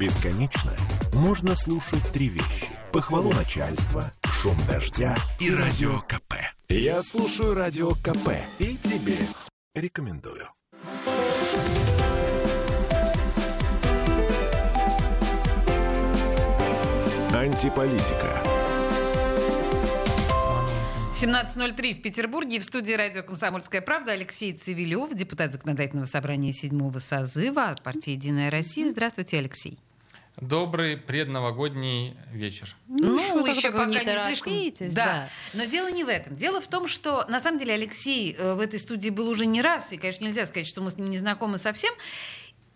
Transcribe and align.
Бесконечно 0.00 0.72
можно 1.12 1.54
слушать 1.54 2.02
три 2.10 2.28
вещи. 2.28 2.68
Похвалу 2.90 3.34
начальства, 3.34 4.10
шум 4.24 4.56
дождя 4.66 5.14
и 5.38 5.52
радио 5.52 5.98
КП. 6.00 6.36
Я 6.70 7.02
слушаю 7.02 7.52
радио 7.52 7.90
КП 7.96 8.30
и 8.58 8.78
тебе 8.78 9.18
рекомендую. 9.74 10.48
Антиполитика. 17.34 18.42
17.03 21.14 21.92
в 21.92 22.00
Петербурге. 22.00 22.60
В 22.60 22.64
студии 22.64 22.94
радио 22.94 23.22
«Комсомольская 23.22 23.82
правда» 23.82 24.12
Алексей 24.12 24.54
Цивилев, 24.54 25.12
депутат 25.12 25.52
Законодательного 25.52 26.06
собрания 26.06 26.54
седьмого 26.54 27.00
созыва 27.00 27.68
от 27.68 27.82
партии 27.82 28.12
«Единая 28.12 28.50
Россия». 28.50 28.88
Здравствуйте, 28.88 29.36
Алексей. 29.36 29.78
Добрый 30.36 30.96
предновогодний 30.96 32.16
вечер. 32.32 32.74
Ну, 32.88 33.18
что 33.18 33.46
еще 33.46 33.70
пока 33.70 33.86
не 33.86 34.04
не, 34.04 34.26
слишком. 34.26 34.94
Да. 34.94 35.04
да. 35.04 35.28
Но 35.54 35.64
дело 35.64 35.90
не 35.90 36.04
в 36.04 36.08
этом. 36.08 36.34
Дело 36.36 36.60
в 36.60 36.68
том, 36.68 36.88
что 36.88 37.26
на 37.28 37.40
самом 37.40 37.58
деле 37.58 37.74
Алексей 37.74 38.34
э, 38.34 38.54
в 38.54 38.60
этой 38.60 38.78
студии 38.78 39.10
был 39.10 39.28
уже 39.28 39.44
не 39.46 39.60
раз, 39.60 39.92
и, 39.92 39.96
конечно, 39.98 40.24
нельзя 40.24 40.46
сказать, 40.46 40.66
что 40.66 40.80
мы 40.80 40.90
с 40.90 40.96
ним 40.96 41.10
не 41.10 41.18
знакомы 41.18 41.58
совсем. 41.58 41.92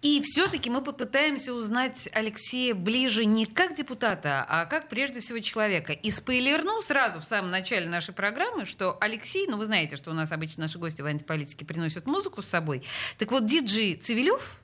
И 0.04 0.20
все-таки 0.22 0.68
мы 0.68 0.82
попытаемся 0.82 1.54
узнать 1.54 2.10
Алексея 2.12 2.74
ближе 2.74 3.24
не 3.24 3.46
как 3.46 3.74
депутата, 3.74 4.44
а 4.46 4.66
как 4.66 4.90
прежде 4.90 5.20
всего 5.20 5.38
человека. 5.38 5.94
И 5.94 6.10
спойлерну 6.10 6.82
сразу 6.82 7.20
в 7.20 7.24
самом 7.24 7.50
начале 7.50 7.86
нашей 7.88 8.12
программы, 8.12 8.66
что 8.66 8.98
Алексей, 9.00 9.46
ну 9.46 9.56
вы 9.56 9.64
знаете, 9.64 9.96
что 9.96 10.10
у 10.10 10.14
нас 10.14 10.30
обычно 10.30 10.64
наши 10.64 10.78
гости 10.78 11.00
в 11.00 11.06
антиполитике 11.06 11.64
приносят 11.64 12.06
музыку 12.06 12.42
с 12.42 12.46
собой. 12.46 12.82
Так 13.16 13.32
вот, 13.32 13.46
диджей 13.46 13.96
Цивилев 13.96 14.60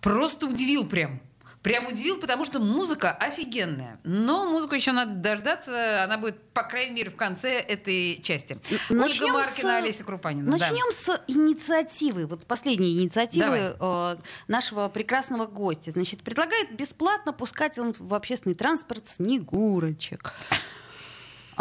просто 0.00 0.46
удивил 0.46 0.86
прям. 0.86 1.20
Прям 1.62 1.86
удивил, 1.86 2.18
потому 2.18 2.46
что 2.46 2.58
музыка 2.58 3.10
офигенная. 3.12 4.00
Но 4.02 4.46
музыку 4.48 4.74
еще 4.74 4.92
надо 4.92 5.12
дождаться. 5.14 6.04
Она 6.04 6.16
будет, 6.16 6.40
по 6.54 6.62
крайней 6.62 6.94
мере, 6.94 7.10
в 7.10 7.16
конце 7.16 7.50
этой 7.58 8.18
части. 8.22 8.58
Ольга 8.88 9.02
Начнем 9.02 9.32
Маркина, 9.34 9.68
с- 9.68 9.82
Олеся 9.82 10.04
Крупанина. 10.04 10.50
да. 10.50 10.56
Начнем 10.56 10.90
с 10.90 11.20
инициативы, 11.26 12.26
вот 12.26 12.46
последней 12.46 12.98
инициативы 13.02 13.76
э, 13.78 14.16
нашего 14.48 14.88
прекрасного 14.88 15.44
гостя. 15.44 15.90
Значит, 15.90 16.22
предлагает 16.22 16.74
бесплатно 16.74 17.34
пускать 17.34 17.78
он 17.78 17.94
в 17.98 18.14
общественный 18.14 18.54
транспорт 18.54 19.06
снегурочек. 19.06 20.32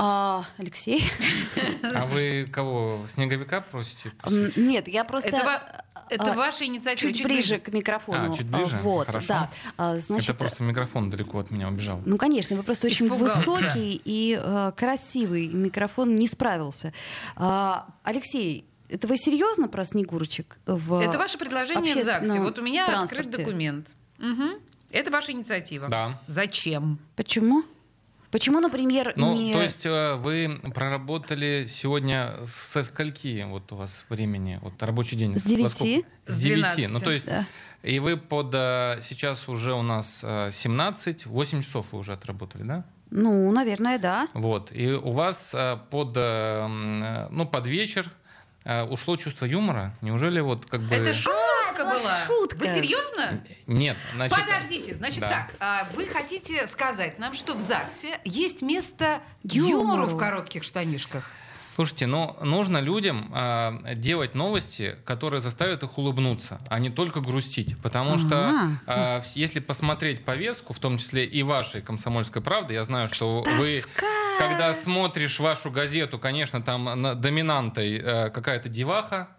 А, 0.02 0.46
Алексей? 0.58 1.04
А 1.84 2.06
вы 2.06 2.48
кого, 2.52 3.06
снеговика 3.14 3.60
просите? 3.60 4.12
Нет, 4.56 4.88
я 4.88 5.04
просто... 5.04 5.28
Это, 5.30 5.44
ва- 5.44 5.84
это 6.10 6.32
а, 6.32 6.36
ваша 6.36 6.66
инициатива. 6.66 7.12
Чуть, 7.12 7.24
ближе, 7.26 7.60
к 7.60 7.68
микрофону. 7.74 8.32
А, 8.32 8.36
чуть 8.36 8.48
ближе? 8.48 8.78
А, 8.78 8.82
Вот, 8.82 9.08
Хорошо. 9.08 9.28
да. 9.28 9.50
А, 9.78 9.98
Значит, 9.98 10.30
Это 10.30 10.38
просто 10.40 10.64
микрофон 10.64 11.10
далеко 11.10 11.40
от 11.40 11.52
меня 11.52 11.68
убежал. 11.68 12.02
Ну, 12.06 12.18
конечно, 12.18 12.56
вы 12.56 12.64
просто 12.64 12.88
очень 12.88 13.08
Испугался. 13.08 13.40
высокий 13.40 14.02
и 14.06 14.40
э, 14.42 14.72
красивый. 14.78 15.48
Микрофон 15.48 16.16
не 16.16 16.28
справился. 16.28 16.94
А, 17.36 17.88
Алексей, 18.04 18.66
это 18.88 19.06
вы 19.08 19.18
серьезно 19.18 19.68
про 19.68 19.84
Снегурочек? 19.84 20.60
В 20.66 21.00
Это 21.02 21.18
ваше 21.18 21.38
предложение 21.38 21.94
в 21.96 22.02
ЗАГСе. 22.04 22.40
Вот 22.40 22.58
у 22.58 22.62
меня 22.62 22.84
открыт 22.86 23.10
транспорте? 23.10 23.44
документ. 23.44 23.88
Мгм. 24.18 24.52
Это 24.92 25.12
ваша 25.12 25.34
инициатива. 25.34 25.88
Да. 25.90 26.20
Зачем? 26.28 27.00
Почему? 27.16 27.64
Почему, 28.32 28.60
например, 28.60 29.14
Ну, 29.16 29.34
не... 29.36 29.54
то 29.54 29.62
есть 29.62 29.86
э, 29.86 30.16
вы 30.16 30.60
проработали 30.76 31.66
сегодня 31.68 32.34
со 32.46 32.84
скольки 32.84 33.44
вот 33.48 33.72
у 33.72 33.76
вас 33.76 34.06
времени, 34.10 34.60
вот 34.62 34.82
рабочий 34.84 35.16
день? 35.16 35.38
С 35.38 35.44
девяти. 35.44 36.06
С 36.28 36.38
девяти. 36.38 36.86
12, 36.88 36.90
Ну, 36.92 37.00
то 37.00 37.12
есть, 37.12 37.26
да. 37.26 37.48
и 37.82 37.98
вы 38.00 38.18
под, 38.18 38.52
э, 38.54 39.00
сейчас 39.02 39.50
уже 39.50 39.74
у 39.74 39.82
нас 39.82 40.20
э, 40.24 40.52
17, 40.54 41.26
8 41.26 41.62
часов 41.64 41.88
вы 41.92 42.00
уже 42.00 42.14
отработали, 42.14 42.64
да? 42.64 42.84
Ну, 43.10 43.52
наверное, 43.52 43.98
да. 43.98 44.28
Вот. 44.36 44.72
И 44.72 44.92
у 44.92 45.12
вас 45.12 45.52
э, 45.54 45.78
под, 45.90 46.16
э, 46.16 46.20
э, 46.22 47.28
ну, 47.32 47.46
под 47.48 47.66
вечер 47.66 48.06
э, 48.64 48.84
ушло 48.84 49.16
чувство 49.18 49.46
юмора? 49.46 49.96
Неужели 50.02 50.40
вот 50.40 50.68
как 50.68 50.82
бы... 50.82 50.94
Это 50.94 51.16
шутка 51.16 51.40
это 51.80 51.90
была 51.90 52.00
была. 52.00 52.26
шутка. 52.26 52.58
Вы 52.58 52.68
серьезно? 52.68 53.44
Нет, 53.68 53.98
значит... 54.16 54.38
Подождите, 54.38 54.96
значит 54.96 55.20
да. 55.20 55.30
так, 55.30 55.54
а, 55.60 55.88
вы 55.96 56.06
хотите 56.06 56.68
сказать 56.68 57.20
нам, 57.20 57.34
что 57.34 57.54
в 57.54 57.60
ЗАГСе 57.60 58.20
есть 58.26 58.62
место 58.62 59.22
Юмору. 59.44 59.80
юмору 59.80 60.06
в 60.06 60.18
коротких 60.18 60.64
штанишках? 60.64 61.24
Слушайте, 61.76 62.08
ну 62.08 62.36
нужно 62.42 62.80
людям 62.80 63.32
э, 63.34 63.96
делать 63.96 64.36
новости, 64.36 64.98
которые 65.06 65.40
заставят 65.40 65.82
их 65.82 65.98
улыбнуться, 65.98 66.60
а 66.68 66.78
не 66.78 66.90
только 66.90 67.22
грустить. 67.22 67.78
Потому 67.82 68.18
что 68.18 68.78
э, 68.86 69.22
если 69.36 69.62
посмотреть 69.62 70.26
повестку, 70.26 70.74
в 70.74 70.80
том 70.80 70.98
числе 70.98 71.24
и 71.24 71.42
вашей 71.42 71.82
комсомольской 71.82 72.42
правды, 72.42 72.74
я 72.74 72.84
знаю, 72.84 73.08
что 73.08 73.46
вы, 73.58 73.82
когда 74.40 74.74
смотришь 74.74 75.40
вашу 75.40 75.72
газету, 75.72 76.20
конечно, 76.20 76.62
там 76.62 76.84
на- 76.84 77.16
доминантой 77.16 77.98
э, 77.98 78.30
какая-то 78.30 78.68
деваха. 78.68 79.30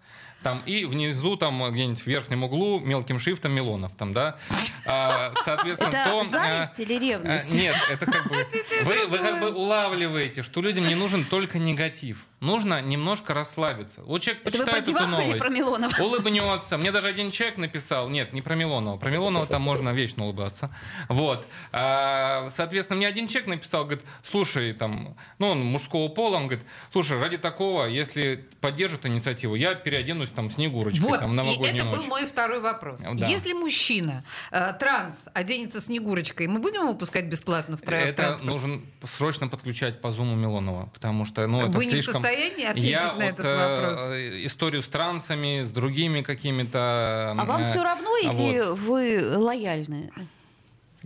Там 0.42 0.62
и 0.64 0.86
внизу, 0.86 1.36
там 1.36 1.70
где-нибудь 1.70 2.00
в 2.00 2.06
верхнем 2.06 2.44
углу 2.44 2.80
мелким 2.80 3.18
шрифтом 3.18 3.52
Милонов, 3.52 3.92
там, 3.92 4.12
да. 4.14 4.38
А, 4.86 5.32
соответственно, 5.44 5.88
Это 5.90 6.10
то, 6.10 6.22
э, 6.22 6.26
зависть 6.26 6.78
или 6.80 6.98
ревность? 6.98 7.46
а, 7.50 7.54
Нет, 7.54 7.76
это 7.90 8.06
как 8.06 8.26
бы 8.28 8.36
вы, 8.84 9.06
вы 9.06 9.18
как 9.18 9.40
бы 9.40 9.50
улавливаете, 9.52 10.42
что 10.42 10.62
людям 10.62 10.86
не 10.88 10.94
нужен 10.94 11.24
только 11.24 11.58
негатив. 11.58 12.24
Нужно 12.40 12.80
немножко 12.80 13.34
расслабиться. 13.34 14.00
Вот 14.02 14.22
человек 14.22 14.46
Это 14.46 14.56
вы 14.58 14.64
про 14.64 14.78
эту 14.78 14.86
Деваху 14.86 15.06
или 15.12 15.20
новость, 15.24 15.38
про 15.38 15.48
Милонова? 15.50 15.92
улыбнется. 16.02 16.78
Мне 16.78 16.90
даже 16.90 17.08
один 17.08 17.30
человек 17.30 17.58
написал, 17.58 18.08
нет, 18.08 18.32
не 18.32 18.40
про 18.40 18.54
Милонова. 18.54 18.96
Про 18.96 19.10
Милонова 19.10 19.46
там 19.46 19.60
можно 19.60 19.90
вечно 19.90 20.24
улыбаться. 20.24 20.74
Вот. 21.10 21.46
А, 21.72 22.48
соответственно, 22.56 22.96
мне 22.96 23.06
один 23.08 23.28
человек 23.28 23.48
написал, 23.48 23.84
говорит, 23.84 24.04
слушай, 24.24 24.72
там, 24.72 25.16
ну, 25.38 25.48
он 25.50 25.60
мужского 25.62 26.08
пола, 26.08 26.36
он 26.36 26.46
говорит, 26.46 26.64
слушай, 26.92 27.20
ради 27.20 27.36
такого, 27.36 27.84
если 27.84 28.48
поддержат 28.62 29.04
инициативу, 29.04 29.54
я 29.54 29.74
переоденусь 29.74 30.30
там 30.30 30.50
снегурочкой, 30.50 31.02
Вот, 31.10 31.20
там, 31.20 31.30
в 31.30 31.32
и 31.34 31.36
новогоднюю 31.36 31.76
это 31.76 31.84
ночь. 31.84 31.96
был 31.98 32.04
мой 32.06 32.24
второй 32.24 32.60
вопрос. 32.60 33.02
Да. 33.02 33.26
Если 33.26 33.52
мужчина 33.52 34.24
э, 34.50 34.72
транс 34.80 35.28
оденется 35.34 35.80
снегурочкой, 35.82 36.46
мы 36.46 36.58
будем 36.60 36.82
его 36.82 36.94
пускать 36.94 37.26
бесплатно 37.26 37.76
в, 37.76 37.82
тра- 37.82 37.98
в 37.98 38.04
Это 38.04 38.14
транспорт? 38.14 38.50
нужно 38.52 38.80
срочно 39.04 39.46
подключать 39.48 40.00
по 40.00 40.10
зуму 40.10 40.36
Милонова, 40.36 40.86
потому 40.94 41.26
что 41.26 41.46
ну, 41.46 41.60
это 41.60 41.70
Вы 41.70 41.84
слишком... 41.84 42.22
состоянии 42.30 42.64
ответить 42.66 42.90
Я 42.90 43.12
на 43.14 43.22
этот 43.22 43.46
вопрос? 43.46 44.08
э, 44.10 44.44
историю 44.44 44.82
с 44.82 44.88
трансами, 44.88 45.64
с 45.64 45.70
другими 45.70 46.22
какими-то... 46.22 47.34
А 47.38 47.44
вам 47.44 47.62
э, 47.62 47.64
все 47.64 47.82
равно 47.82 48.16
или 48.18 48.60
вы 48.72 49.36
лояльны? 49.38 50.10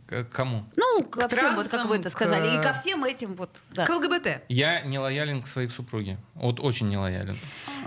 К- 0.06 0.24
Кому? 0.24 0.64
Ну, 0.76 1.02
ко 1.04 1.28
всем, 1.28 1.54
вот 1.56 1.68
как 1.68 1.86
вы 1.86 1.96
это 1.96 2.10
сказали, 2.10 2.56
к- 2.56 2.60
и 2.60 2.62
ко 2.62 2.72
всем 2.72 3.04
этим 3.04 3.34
вот. 3.34 3.50
Да. 3.70 3.86
К 3.86 3.90
ЛГБТ. 3.90 4.42
Я 4.48 4.82
не 4.82 4.98
лоялен 4.98 5.42
к 5.42 5.46
своей 5.46 5.68
супруге. 5.68 6.18
Вот 6.34 6.60
очень 6.60 6.88
не 6.88 6.96
лоялен. 6.96 7.36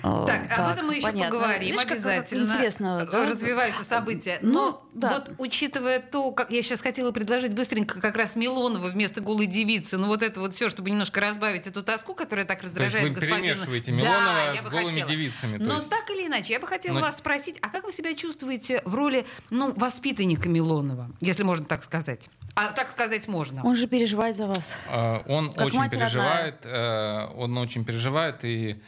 Э, 0.04 0.24
Так, 0.26 0.52
об 0.60 0.72
этом 0.72 0.88
мы 0.88 0.96
еще 0.96 1.04
понятно. 1.08 1.36
поговорим 1.40 1.76
как 1.78 1.92
обязательно. 1.92 2.44
Интересно. 2.52 3.08
да? 3.12 3.26
Развиваются 3.30 3.84
события. 3.84 4.40
Ну, 4.42 4.52
Но 4.54 4.90
да. 4.94 5.10
вот 5.14 5.32
учитывая 5.38 6.00
то, 6.00 6.32
как 6.32 6.52
я 6.52 6.62
сейчас 6.62 6.82
хотела 6.82 7.12
предложить 7.12 7.54
быстренько 7.54 8.00
как 8.00 8.16
раз 8.18 8.36
Милонова 8.36 8.88
вместо 8.88 9.22
голой 9.22 9.46
девицы, 9.46 9.98
ну 9.98 10.08
вот 10.08 10.24
это 10.24 10.40
вот 10.40 10.54
все, 10.54 10.70
чтобы 10.70 10.90
немножко 10.90 11.20
разбавить 11.22 11.68
эту 11.68 11.84
тоску, 11.84 12.14
которая 12.16 12.46
так 12.46 12.60
То 12.62 12.66
есть 12.66 12.76
раздражает 12.78 13.10
вы 13.10 13.14
господина. 13.16 13.40
перемешиваете 13.42 13.92
Да, 13.92 13.98
Милонова 13.98 14.54
я 14.56 14.62
с 14.62 14.64
голыми 14.66 14.90
хотела. 15.02 15.10
девицами. 15.12 15.58
Но 15.58 15.78
есть. 15.78 15.90
так 15.90 16.10
или 16.10 16.28
иначе, 16.28 16.54
я 16.54 16.60
бы 16.60 16.68
хотела 16.68 16.96
Но- 16.96 17.02
вас 17.02 17.18
спросить, 17.18 17.58
а 17.62 17.70
как 17.70 17.84
вы 17.84 17.92
себя 17.92 18.14
чувствуете 18.16 18.82
в 18.86 18.96
роли 18.96 19.26
ну, 19.50 19.74
воспитанника 19.76 20.50
Милонова, 20.50 21.10
если 21.22 21.44
можно 21.44 21.66
так 21.66 21.84
сказать? 21.84 22.07
А 22.56 22.72
так 22.72 22.90
сказать 22.90 23.28
можно. 23.28 23.64
Он 23.64 23.76
же 23.76 23.88
переживает 23.88 24.36
за 24.36 24.48
вас. 24.48 24.78
Э, 24.90 25.20
Он 25.28 25.54
Как 25.54 25.68
очень 25.68 25.78
мать 25.78 25.92
переживает, 25.92 26.56
э, 26.64 27.28
он 27.36 27.58
очень 27.58 27.86
переживает, 27.86 28.44
и 28.44 28.82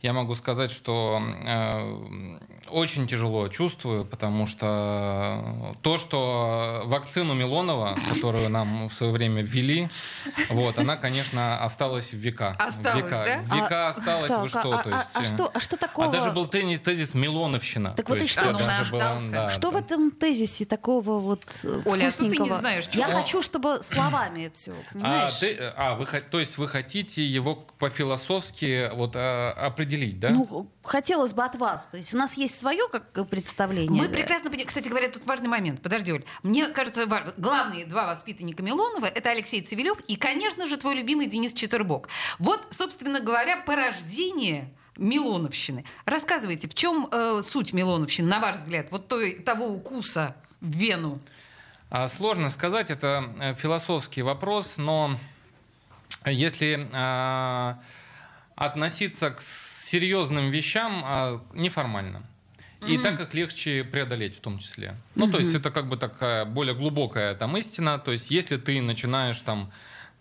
я 0.00 0.12
могу 0.12 0.34
сказать, 0.34 0.72
что 0.72 1.22
э, 1.22 2.38
очень 2.72 3.06
тяжело 3.06 3.48
чувствую, 3.48 4.04
потому 4.04 4.46
что 4.46 5.72
то, 5.82 5.98
что 5.98 6.82
вакцину 6.86 7.34
Милонова, 7.34 7.96
которую 8.08 8.48
нам 8.48 8.88
в 8.88 8.94
свое 8.94 9.12
время 9.12 9.42
ввели, 9.42 9.88
вот, 10.50 10.78
она, 10.78 10.96
конечно, 10.96 11.62
осталась 11.62 12.12
в 12.12 12.16
века. 12.16 12.56
Осталась, 12.58 13.02
в 13.02 13.06
века, 13.06 13.24
да? 13.24 13.42
В 13.42 13.54
века 13.54 13.86
А, 13.86 13.88
осталась, 13.90 14.28
так, 14.28 14.42
вы 14.42 14.48
что, 14.48 14.58
а, 14.60 14.82
то 14.82 14.90
а- 14.90 14.96
есть... 14.98 15.08
а 15.14 15.22
э, 15.22 15.24
что, 15.24 15.50
а 15.54 15.60
что 15.60 15.76
такого? 15.76 16.08
А 16.08 16.10
даже 16.10 16.30
был 16.30 16.46
теннис, 16.46 16.80
тезис 16.80 17.14
Милоновщина. 17.14 17.90
Так 17.92 18.08
вот 18.08 18.18
и 18.18 18.26
что? 18.26 18.40
э, 18.48 18.52
Ну, 18.52 18.58
даже 18.58 18.90
был, 18.92 18.98
наждался. 18.98 19.30
да, 19.32 19.48
Что 19.48 19.70
в 19.70 19.74
да. 19.74 19.78
этом 19.80 20.10
тезисе 20.10 20.64
такого 20.64 21.18
вот 21.20 21.44
э, 21.62 21.82
Оля, 21.84 22.06
а 22.06 22.10
что 22.10 22.28
ты 22.30 22.38
не 22.38 22.50
знаешь, 22.54 22.84
Я 22.92 23.08
чего? 23.08 23.18
хочу, 23.18 23.42
чтобы 23.42 23.82
словами 23.82 24.50
все, 24.54 24.72
А, 24.72 24.92
понимаешь? 24.92 25.34
ты- 25.34 25.56
а, 25.76 25.94
вы, 25.94 26.06
то 26.06 26.40
есть 26.40 26.58
вы 26.58 26.68
хотите 26.68 27.24
его 27.26 27.54
по-философски 27.78 28.90
вот, 28.94 29.12
а, 29.14 29.50
определить, 29.52 30.18
да? 30.20 30.30
Ну, 30.30 30.68
хотелось 30.82 31.32
бы 31.32 31.44
от 31.44 31.54
вас. 31.56 31.88
То 31.90 31.96
есть 31.96 32.12
у 32.14 32.16
нас 32.16 32.34
есть 32.34 32.58
свое 32.58 32.88
как 32.88 33.28
представление. 33.28 34.02
Мы 34.02 34.08
да. 34.08 34.14
прекрасно 34.14 34.50
понимаем. 34.50 34.68
Кстати 34.68 34.88
говоря, 34.88 35.08
тут 35.08 35.24
важный 35.24 35.48
момент. 35.48 35.80
Подожди, 35.82 36.12
Оль. 36.12 36.24
Мне 36.42 36.68
кажется, 36.68 37.06
главные 37.36 37.86
два 37.86 38.06
воспитанника 38.06 38.62
Милонова— 38.62 39.06
это 39.14 39.30
Алексей 39.30 39.62
Цивилев 39.62 40.00
и, 40.08 40.16
конечно 40.16 40.66
же, 40.66 40.76
твой 40.76 40.96
любимый 40.96 41.26
Денис 41.26 41.52
Четербок. 41.52 42.08
Вот, 42.38 42.66
собственно 42.70 43.20
говоря, 43.20 43.58
порождение 43.58 44.72
Милоновщины. 44.96 45.84
Рассказывайте, 46.04 46.68
в 46.68 46.74
чем 46.74 47.08
э, 47.10 47.42
суть 47.48 47.72
Милоновщины, 47.72 48.28
на 48.28 48.40
ваш 48.40 48.58
взгляд, 48.58 48.88
вот 48.90 49.08
той, 49.08 49.34
того 49.34 49.66
укуса 49.66 50.36
в 50.60 50.76
вену? 50.76 51.18
А, 51.88 52.08
сложно 52.08 52.50
сказать, 52.50 52.90
это 52.90 53.30
э, 53.40 53.54
философский 53.54 54.22
вопрос, 54.22 54.76
но 54.76 55.18
если 56.26 56.88
а, 56.92 57.78
относиться 58.54 59.30
к 59.30 59.40
серьезным 59.92 60.50
вещам 60.50 61.02
а, 61.04 61.40
неформально. 61.52 62.22
И 62.80 62.96
mm-hmm. 62.96 63.02
так 63.02 63.18
как 63.18 63.34
легче 63.34 63.84
преодолеть 63.84 64.34
в 64.36 64.40
том 64.40 64.58
числе. 64.58 64.96
Ну, 65.14 65.26
mm-hmm. 65.26 65.30
то 65.30 65.38
есть 65.38 65.54
это 65.54 65.70
как 65.70 65.88
бы 65.88 65.96
такая 65.96 66.44
более 66.46 66.74
глубокая 66.74 67.34
там 67.34 67.56
истина. 67.56 67.98
То 67.98 68.12
есть 68.12 68.30
если 68.30 68.56
ты 68.56 68.80
начинаешь 68.80 69.40
там 69.40 69.70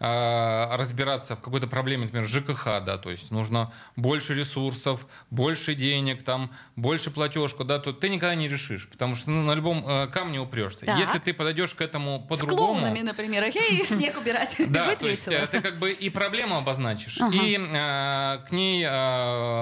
разбираться 0.01 1.36
в 1.36 1.42
какой-то 1.42 1.68
проблеме, 1.68 2.06
например, 2.06 2.27
ЖКХ, 2.27 2.65
да, 2.83 2.98
то 2.98 3.12
есть 3.12 3.30
нужно 3.30 3.71
больше 3.95 4.33
ресурсов, 4.33 5.06
больше 5.30 5.75
денег, 5.75 6.24
там, 6.24 6.51
больше 6.75 7.12
платежку, 7.12 7.63
да, 7.63 7.77
то 7.77 7.94
ты 7.94 8.09
никогда 8.09 8.33
не 8.33 8.48
решишь, 8.48 8.89
потому 8.89 9.15
что 9.15 9.30
ну, 9.30 9.44
на 9.44 9.53
любом 9.53 9.88
э, 9.88 10.07
камне 10.07 10.39
упрешься. 10.39 10.86
Так. 10.86 10.98
Если 10.98 11.19
ты 11.19 11.33
подойдешь 11.33 11.75
к 11.75 11.81
этому 11.81 12.25
по-другому... 12.27 12.77
С 12.77 12.80
клоунами, 12.80 13.01
например, 13.01 13.44
окей, 13.44 13.86
снег 13.86 14.18
убирать, 14.19 14.56
да, 14.69 14.95
то 14.95 15.06
есть 15.06 15.27
э, 15.27 15.48
ты 15.51 15.62
как 15.62 15.77
бы 15.77 15.92
и 15.92 16.09
проблему 16.09 16.57
обозначишь, 16.57 17.19
и 17.31 17.59
э, 17.59 18.39
к 18.47 18.51
ней 18.51 18.83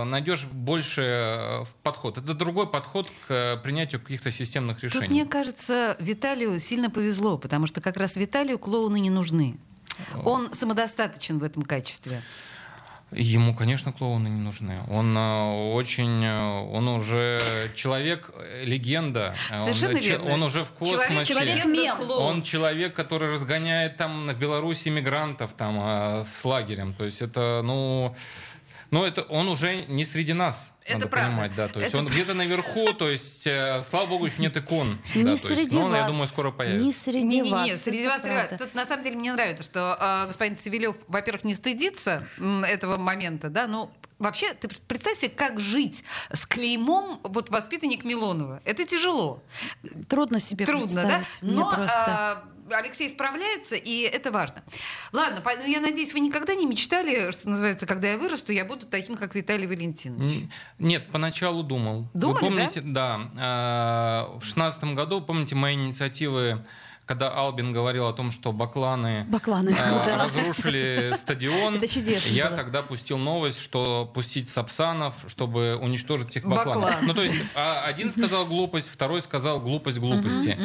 найдешь 0.06 0.46
больше 0.46 1.66
подход. 1.84 2.18
Это 2.18 2.34
другой 2.34 2.68
подход 2.68 3.10
к 3.28 3.58
принятию 3.58 4.00
каких-то 4.00 4.32
системных 4.32 4.82
решений. 4.84 5.02
Тут, 5.02 5.12
мне 5.12 5.26
кажется, 5.26 5.98
Виталию 6.00 6.60
сильно 6.60 6.90
повезло, 6.90 7.38
потому 7.38 7.68
что 7.68 7.82
как 7.82 7.98
раз 7.98 8.16
Виталию 8.16 8.58
клоуны 8.58 9.00
не 9.00 9.10
нужны. 9.10 9.58
Он 10.24 10.54
самодостаточен 10.54 11.40
в 11.40 11.44
этом 11.44 11.64
качестве. 11.64 12.22
Ему, 13.12 13.56
конечно, 13.56 13.92
клоуны 13.92 14.28
не 14.28 14.40
нужны. 14.40 14.84
Он 14.88 15.18
э, 15.18 15.72
очень, 15.74 16.24
э, 16.24 16.62
он 16.72 16.88
уже 16.88 17.40
человек 17.74 18.30
э, 18.36 18.64
легенда. 18.66 19.34
Совершенно 19.50 19.96
он, 19.96 20.00
верно. 20.00 20.34
Он 20.34 20.44
уже 20.44 20.64
в 20.64 20.72
космосе. 20.72 21.24
Человек, 21.24 21.66
человек 21.66 22.00
Он 22.10 22.44
человек, 22.44 22.94
который 22.94 23.32
разгоняет 23.32 23.98
там 23.98 24.28
на 24.28 24.36
Беларуси 24.36 24.90
мигрантов 24.90 25.54
там 25.54 26.24
с 26.24 26.46
лагерем. 26.46 26.94
То 26.94 27.06
есть 27.06 27.24
это, 27.24 27.62
ну, 27.64 28.16
ну 28.92 29.04
это 29.04 29.24
он 29.24 29.48
уже 29.48 29.86
не 29.88 30.06
среди 30.06 30.34
нас. 30.34 30.72
Это 30.90 31.00
надо 31.00 31.08
правда. 31.10 31.30
понимать, 31.30 31.56
да. 31.56 31.68
То 31.68 31.80
есть 31.80 31.92
это... 31.92 32.00
он 32.00 32.08
где-то 32.08 32.34
наверху, 32.34 32.94
то 32.94 33.10
есть, 33.10 33.46
э, 33.48 33.84
слава 33.90 34.08
богу, 34.08 34.26
еще 34.26 34.42
нет 34.42 34.56
икон. 34.58 35.00
Не 35.16 35.24
да, 35.24 35.38
среди 35.38 35.62
есть, 35.62 35.72
но 35.74 35.82
вас. 35.82 35.90
он, 35.90 35.96
я 35.96 36.08
думаю, 36.08 36.28
скоро 36.28 36.52
появится. 36.52 36.86
Не 36.86 36.94
среди 36.94 37.24
не, 37.24 37.42
не, 37.42 37.52
вас. 37.52 37.66
Нет, 37.66 37.82
среди 37.84 38.08
вас. 38.08 38.22
Правда. 38.22 38.58
Тут 38.58 38.74
на 38.74 38.86
самом 38.86 39.04
деле 39.04 39.18
мне 39.18 39.34
нравится, 39.34 39.64
что 39.64 39.98
э, 40.00 40.28
господин 40.28 40.58
Савелев, 40.58 40.96
во-первых, 41.08 41.44
не 41.44 41.54
стыдится 41.54 42.28
м, 42.38 42.64
этого 42.64 42.98
момента, 42.98 43.50
да, 43.50 43.68
ну 43.68 43.92
вообще, 44.20 44.54
ты 44.54 44.68
представь 44.88 45.18
себе, 45.18 45.30
как 45.30 45.60
жить 45.60 46.04
с 46.32 46.46
клеймом 46.46 47.20
вот 47.24 47.50
воспитанник 47.50 48.04
Милонова. 48.04 48.62
Это 48.66 48.86
тяжело. 48.86 49.42
Трудно 50.08 50.40
себе 50.40 50.66
Трудно, 50.66 51.02
да? 51.04 51.24
Мне 51.42 51.56
Но 51.56 51.74
просто... 51.74 52.44
э, 52.46 52.59
Алексей 52.78 53.10
справляется, 53.10 53.76
и 53.76 54.02
это 54.02 54.32
важно. 54.32 54.64
Ладно, 55.12 55.42
по- 55.42 55.50
я 55.66 55.80
надеюсь, 55.80 56.14
вы 56.14 56.20
никогда 56.20 56.54
не 56.56 56.66
мечтали, 56.66 57.32
что 57.32 57.50
называется, 57.50 57.86
когда 57.86 58.10
я 58.10 58.18
вырасту, 58.18 58.52
я 58.52 58.66
буду 58.66 58.86
таким, 58.86 59.16
как 59.18 59.36
Виталий 59.36 59.68
Валентинович. 59.68 60.44
Нет, 60.78 61.12
поначалу 61.12 61.64
думал. 61.64 62.10
Думали, 62.14 62.34
Вы 62.36 62.40
помните, 62.40 62.82
да? 62.82 64.28
э, 64.34 64.40
в 64.40 64.44
шестнадцатом 64.46 64.96
году, 64.96 65.22
помните 65.22 65.56
мои 65.56 65.74
инициативы, 65.76 66.66
когда 67.10 67.32
Албин 67.32 67.74
говорил 67.74 68.06
о 68.08 68.14
том, 68.14 68.30
что 68.30 68.52
бакланы, 68.52 69.24
Бакланы, 69.28 69.72
э, 69.72 69.74
да. 70.06 70.24
разрушили 70.26 71.12
стадион, 71.18 71.78
Это 71.78 71.88
чудесно 71.88 72.30
я 72.30 72.46
было. 72.50 72.56
тогда 72.58 72.84
пустил 72.84 73.18
новость, 73.18 73.60
что 73.60 74.06
пустить 74.14 74.48
сапсанов, 74.48 75.16
чтобы 75.28 75.76
уничтожить 75.82 76.30
всех 76.30 76.46
бакланов. 76.46 76.84
Баклан. 76.84 77.06
Ну, 77.08 77.14
то 77.16 77.24
есть 77.24 77.36
а, 77.56 77.82
один 77.86 78.12
сказал 78.12 78.46
глупость, 78.46 78.90
второй 78.92 79.24
сказал 79.24 79.60
глупость 79.60 79.98
глупости. 79.98 80.56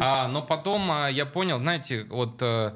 А, 0.00 0.28
но 0.28 0.42
потом 0.42 0.92
а, 0.92 1.08
я 1.08 1.26
понял, 1.26 1.58
знаете, 1.58 2.04
вот 2.08 2.36
э, 2.40 2.72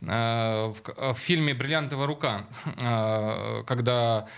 э, 0.00 0.72
в, 0.74 0.80
к- 0.80 1.12
в 1.12 1.18
фильме 1.18 1.52
«Бриллиантовая 1.52 2.06
рука», 2.06 2.46
э, 2.80 3.64
когда 3.66 4.26
э, 4.26 4.30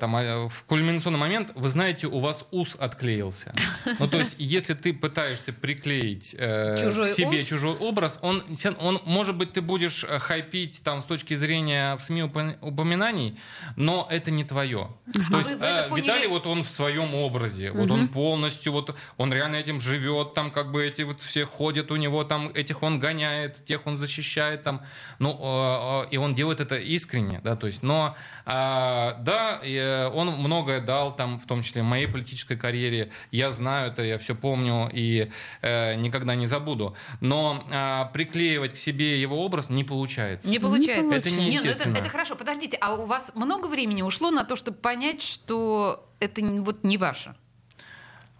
там 0.00 0.16
э, 0.16 0.48
в 0.48 0.64
кульминационный 0.64 1.18
момент, 1.18 1.52
вы 1.54 1.68
знаете, 1.68 2.06
у 2.06 2.18
вас 2.18 2.44
ус 2.50 2.76
отклеился. 2.78 3.52
Ну, 3.98 4.08
то 4.08 4.18
есть, 4.18 4.34
если 4.38 4.74
ты 4.74 4.92
пытаешься 4.92 5.52
приклеить 5.52 6.34
э, 6.38 6.76
Чужой 6.82 7.08
себе 7.08 7.38
ус? 7.40 7.46
чужой 7.46 7.76
образ, 7.76 8.18
он, 8.22 8.42
он, 8.80 9.00
может 9.04 9.36
быть, 9.36 9.52
ты 9.52 9.60
будешь 9.62 10.04
э, 10.04 10.18
хайпить 10.18 10.82
там 10.82 11.00
с 11.02 11.04
точки 11.04 11.34
зрения 11.34 11.96
в 11.96 12.00
СМИ 12.02 12.22
упо- 12.22 12.58
упоминаний, 12.60 13.38
но 13.76 14.06
это 14.10 14.30
не 14.30 14.44
твое. 14.44 14.88
То 15.12 15.20
А 15.32 15.38
есть, 15.38 15.50
вы 15.50 15.56
это 15.56 15.66
э, 15.86 15.88
поняли- 15.88 16.02
Виталий, 16.02 16.26
вот 16.28 16.46
он 16.46 16.62
в 16.64 16.68
своем 16.68 17.14
образе, 17.14 17.70
вот 17.72 17.90
он 17.90 18.08
полностью, 18.08 18.72
вот 18.72 18.94
он 19.16 19.32
реально 19.32 19.56
этим 19.56 19.80
живет, 19.80 20.34
там 20.34 20.50
как 20.50 20.72
бы 20.72 20.84
эти 20.86 21.02
вот 21.02 21.20
все 21.20 21.44
ходят 21.44 21.90
у 21.90 21.96
него, 21.96 22.24
там 22.24 22.48
этих 22.48 22.82
он 22.82 22.98
гоняет, 22.98 23.64
тех 23.64 23.86
он 23.86 23.98
защищает, 23.98 24.62
там, 24.62 24.80
ну, 25.18 25.30
э, 25.40 26.06
э, 26.06 26.08
и 26.10 26.16
он 26.16 26.34
делает 26.34 26.60
это 26.60 26.76
искренне, 26.78 27.40
да, 27.44 27.56
то 27.56 27.66
есть, 27.66 27.82
но, 27.82 28.16
э, 28.46 29.14
да, 29.28 29.60
э, 29.62 30.08
он 30.08 30.28
многое 30.28 30.80
дал, 30.80 31.14
там, 31.14 31.38
в 31.38 31.46
том 31.46 31.62
числе 31.62 31.82
в 31.82 31.84
моей 31.84 32.06
политической 32.06 32.56
карьере, 32.56 33.10
я 33.30 33.50
знаю 33.50 33.92
это, 33.92 34.02
я 34.02 34.16
все 34.16 34.34
помню 34.34 34.88
и 34.90 35.30
э, 35.60 35.94
никогда 35.96 36.34
не 36.34 36.46
забуду, 36.46 36.96
но 37.20 37.62
э, 37.70 38.12
приклеивать 38.14 38.72
к 38.72 38.76
себе 38.76 39.20
его 39.20 39.44
образ 39.44 39.68
не 39.68 39.84
получается. 39.84 40.48
Не 40.48 40.58
получается. 40.58 41.14
Это 41.14 41.30
Не, 41.30 41.36
ну 41.36 41.42
неестественно. 41.42 41.92
это, 41.92 42.00
это 42.00 42.10
хорошо. 42.10 42.36
Подождите, 42.36 42.78
а 42.80 42.94
у 42.94 43.04
вас 43.04 43.30
много 43.34 43.66
времени 43.66 44.00
ушло 44.00 44.30
на 44.30 44.44
то, 44.44 44.56
чтобы 44.56 44.78
понять, 44.78 45.20
что 45.20 46.08
это 46.20 46.40
вот 46.62 46.84
не 46.84 46.96
ваше? 46.96 47.34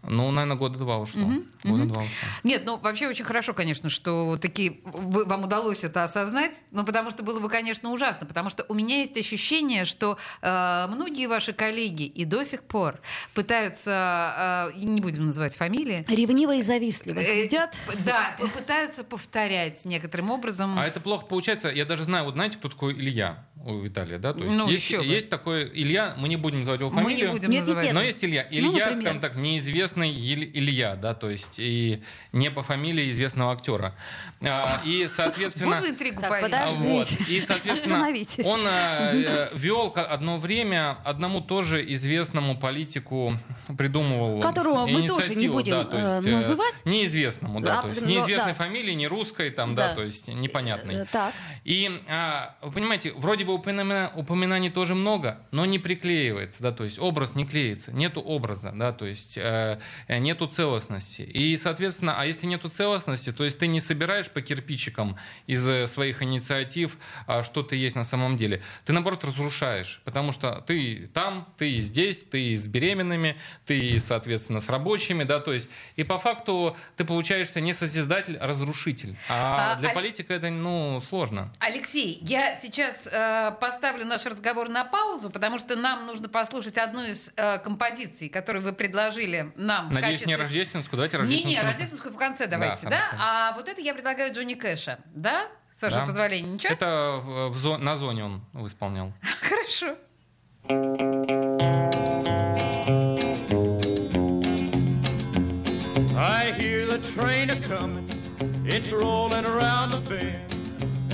Ну, 0.09 0.31
наверное, 0.31 0.57
года 0.57 0.79
два 0.79 0.99
ушло. 0.99 1.23
Года 1.65 1.85
два 1.85 1.99
ушло. 2.03 2.09
Нет, 2.45 2.63
ну 2.65 2.79
вообще 2.79 3.09
очень 3.09 3.25
хорошо, 3.25 3.53
конечно, 3.55 3.91
что 3.91 4.37
такие 4.41 4.81
вы- 4.85 5.25
вам 5.25 5.45
удалось 5.45 5.85
это 5.85 6.05
осознать, 6.05 6.63
но 6.71 6.85
потому 6.85 7.11
что 7.11 7.23
было 7.23 7.41
бы, 7.41 7.49
конечно, 7.49 7.91
ужасно, 7.91 8.27
потому 8.27 8.51
что 8.51 8.65
у 8.69 8.75
меня 8.75 8.99
есть 9.01 9.17
ощущение, 9.17 9.85
что 9.85 10.19
э, 10.43 10.87
многие 10.89 11.27
ваши 11.27 11.53
коллеги 11.53 12.05
и 12.05 12.25
до 12.25 12.45
сих 12.45 12.63
пор 12.63 13.01
пытаются, 13.35 14.71
э, 14.75 14.79
не 14.79 15.01
будем 15.01 15.27
называть 15.27 15.57
фамилии, 15.57 16.05
Ревниво 16.09 16.55
и 16.57 16.63
завистливо 16.63 17.19
э, 17.19 17.23
следят. 17.25 17.75
да, 18.05 18.37
пытаются 18.57 19.05
повторять 19.05 19.85
некоторым 19.85 20.31
образом. 20.31 20.79
А 20.79 20.87
это 20.87 21.01
плохо 21.01 21.27
получается. 21.27 21.69
Я 21.69 21.85
даже 21.85 22.05
знаю, 22.05 22.25
вот 22.25 22.35
знаете, 22.35 22.59
кто 22.59 22.69
такой 22.69 22.95
Илья 22.95 23.45
у 23.65 23.81
Виталия, 23.81 24.19
да? 24.19 24.33
То 24.33 24.41
есть 24.41 24.53
Ну, 24.55 24.69
есть, 24.69 24.85
еще 24.85 24.99
бы. 24.99 25.05
есть 25.07 25.29
такой 25.29 25.65
Илья, 25.75 26.15
мы 26.17 26.29
не 26.29 26.37
будем 26.37 26.61
называть 26.61 26.81
его 26.81 26.91
Мы 26.91 27.03
фамилию. 27.03 27.27
не 27.29 27.33
будем 27.33 27.51
Нет, 27.51 27.61
называть. 27.61 27.85
нет. 27.87 27.95
Но 27.95 28.03
есть 28.03 28.25
Илья. 28.25 28.47
Ну, 28.51 28.57
Илья, 28.57 28.71
например. 28.87 28.95
скажем 29.01 29.21
так, 29.21 29.37
неизвестный 29.37 30.11
Иль- 30.11 30.51
Илья, 30.55 30.97
да, 30.97 31.15
то 31.15 31.29
есть 31.29 31.59
и 31.59 32.03
не 32.33 32.51
по 32.51 32.63
фамилии 32.63 33.11
известного 33.11 33.53
актера. 33.53 33.95
А, 34.41 34.81
и, 34.85 35.09
соответственно... 35.15 35.71
Вот 35.77 35.81
вы 35.81 35.89
интригу 35.91 36.21
Так, 36.21 36.31
повели. 36.31 36.45
подожди. 36.45 36.79
Вот. 36.89 37.29
И, 37.29 37.41
соответственно, 37.47 37.97
Остановитесь. 37.97 38.45
он 38.47 38.61
э, 38.67 39.49
вел 39.55 39.93
одно 39.97 40.39
время 40.39 40.99
одному 41.05 41.41
тоже 41.41 41.85
известному 41.95 42.57
политику, 42.57 43.33
придумывал 43.77 44.41
Которого 44.41 44.87
мы 44.87 45.07
тоже 45.07 45.35
не 45.35 45.49
будем, 45.49 45.73
да, 45.73 45.85
то 45.85 45.97
есть, 45.99 46.27
э, 46.27 46.31
э, 46.31 46.35
называть. 46.35 46.75
Неизвестному, 46.85 47.61
да, 47.61 47.81
А, 47.81 47.83
то 47.83 47.89
есть 47.89 48.03
ну, 48.03 48.09
неизвестной 48.09 48.53
да. 48.53 48.55
фамилии, 48.55 48.93
не 48.93 49.07
русской, 49.09 49.51
там, 49.51 49.75
да, 49.75 49.89
Да. 49.89 49.95
то 49.97 50.03
есть 50.05 50.29
непонятной. 50.29 50.95
Э, 51.03 51.07
Так. 51.11 51.35
И 51.65 52.01
а, 52.09 52.55
вы 52.63 52.73
понимаете, 52.73 53.13
вроде 53.13 53.45
упомина- 53.57 54.11
упоминаний 54.15 54.71
тоже 54.71 54.95
много, 54.95 55.39
но 55.51 55.65
не 55.67 55.79
приклеивается, 55.79 56.63
да, 56.63 56.73
то 56.73 56.85
есть 56.85 56.99
образ 56.99 57.35
не 57.35 57.45
клеится, 57.47 57.93
нету 57.93 58.21
образа, 58.21 58.73
да, 58.75 58.93
то 58.93 59.07
есть 59.07 59.37
э, 59.39 59.79
э, 60.09 60.19
нету 60.19 60.47
целостности. 60.47 61.23
И, 61.23 61.57
соответственно, 61.57 62.15
а 62.19 62.27
если 62.27 62.47
нету 62.47 62.69
целостности, 62.69 63.33
то 63.33 63.45
есть 63.45 63.59
ты 63.59 63.67
не 63.67 63.81
собираешь 63.81 64.31
по 64.31 64.41
кирпичикам 64.43 65.17
из 65.47 65.67
э, 65.69 65.87
своих 65.87 66.23
инициатив, 66.23 66.99
а, 67.27 67.43
что 67.43 67.63
ты 67.63 67.77
есть 67.77 67.97
на 67.97 68.05
самом 68.05 68.37
деле. 68.37 68.63
Ты, 68.85 68.93
наоборот, 68.93 69.25
разрушаешь, 69.25 70.01
потому 70.05 70.33
что 70.33 70.63
ты 70.67 71.09
там, 71.15 71.53
ты 71.59 71.79
здесь, 71.79 72.25
ты 72.25 72.55
с 72.57 72.67
беременными, 72.67 73.37
ты, 73.67 73.99
соответственно, 74.01 74.61
с 74.61 74.69
рабочими, 74.69 75.25
да, 75.25 75.41
то 75.41 75.53
есть 75.53 75.69
и 75.97 76.05
по 76.05 76.19
факту 76.19 76.77
ты 76.97 77.05
получаешься 77.05 77.61
не 77.61 77.73
созидатель, 77.73 78.37
а 78.37 78.47
разрушитель. 78.47 79.17
А, 79.29 79.73
А, 79.75 79.77
для 79.77 79.89
Аль- 79.91 79.95
политика 79.95 80.35
это, 80.35 80.51
ну, 80.51 81.01
сложно. 81.07 81.51
Алексей, 81.59 82.19
я 82.23 82.55
сейчас 82.61 83.07
э, 83.07 83.11
поставлю 83.61 84.05
наш 84.05 84.25
разговор 84.27 84.69
на 84.69 84.85
паузу, 84.85 85.31
потому 85.31 85.59
что 85.59 85.77
нам 85.77 86.07
нужно 86.07 86.29
послушать 86.29 86.79
одну 86.79 87.03
из 87.05 87.31
э, 87.37 87.59
композиций, 87.59 88.29
которую 88.29 88.63
вы 88.65 88.73
предложили 88.73 89.53
нам. 89.57 89.93
Надеюсь, 89.93 90.21
не 90.27 90.35
качестве- 90.35 90.37
рождественскую. 90.37 90.97
Давайте 90.99 91.17
Не, 91.17 91.21
рождественскую. 91.23 91.55
не, 91.55 91.61
рождественскую 91.69 92.15
в 92.15 92.19
конце 92.19 92.47
давайте, 92.47 92.83
да? 92.85 92.91
Да, 92.91 92.97
хорошо. 92.99 93.17
А 93.21 93.53
вот 93.53 93.69
это 93.69 93.81
я 93.81 93.95
предлагаю 93.95 94.33
Джонни 94.35 94.55
Кэша, 94.55 94.99
да? 95.15 95.47
С 95.73 95.83
вашего 95.83 96.01
Да. 96.01 96.07
позволения, 96.07 96.51
ничего? 96.53 96.73
Это 96.73 97.21
в- 97.23 97.51
в 97.51 97.57
зо- 97.57 97.79
на 97.79 97.97
зоне 97.97 98.25
он 98.25 98.43
исполнял. 98.67 99.13
Хорошо. 99.43 99.97
I 106.17 106.53
hear 106.59 106.87
the 106.87 106.99
train 107.15 107.51
a 107.51 107.57
comin', 107.57 108.07
it's 108.67 108.91
rollin' 108.93 109.38
around 109.38 109.38
the 109.38 109.38
bend, 109.38 109.38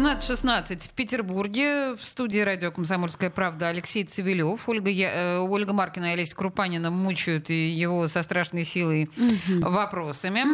17.16 0.00 0.88
в 0.88 0.90
Петербурге. 0.90 1.94
В 1.94 2.04
студии 2.04 2.40
радио 2.40 2.70
«Комсомольская 2.70 3.30
правда» 3.30 3.68
Алексей 3.68 4.04
Цивилев. 4.04 4.68
Ольга, 4.68 4.90
Я- 4.90 5.10
э, 5.10 5.38
Ольга 5.38 5.72
Маркина 5.72 6.10
и 6.10 6.12
Олеся 6.12 6.36
Крупанина 6.36 6.90
мучают 6.90 7.48
его 7.48 8.06
со 8.06 8.22
страшной 8.22 8.64
силой 8.64 9.08
вопросами. 9.48 10.44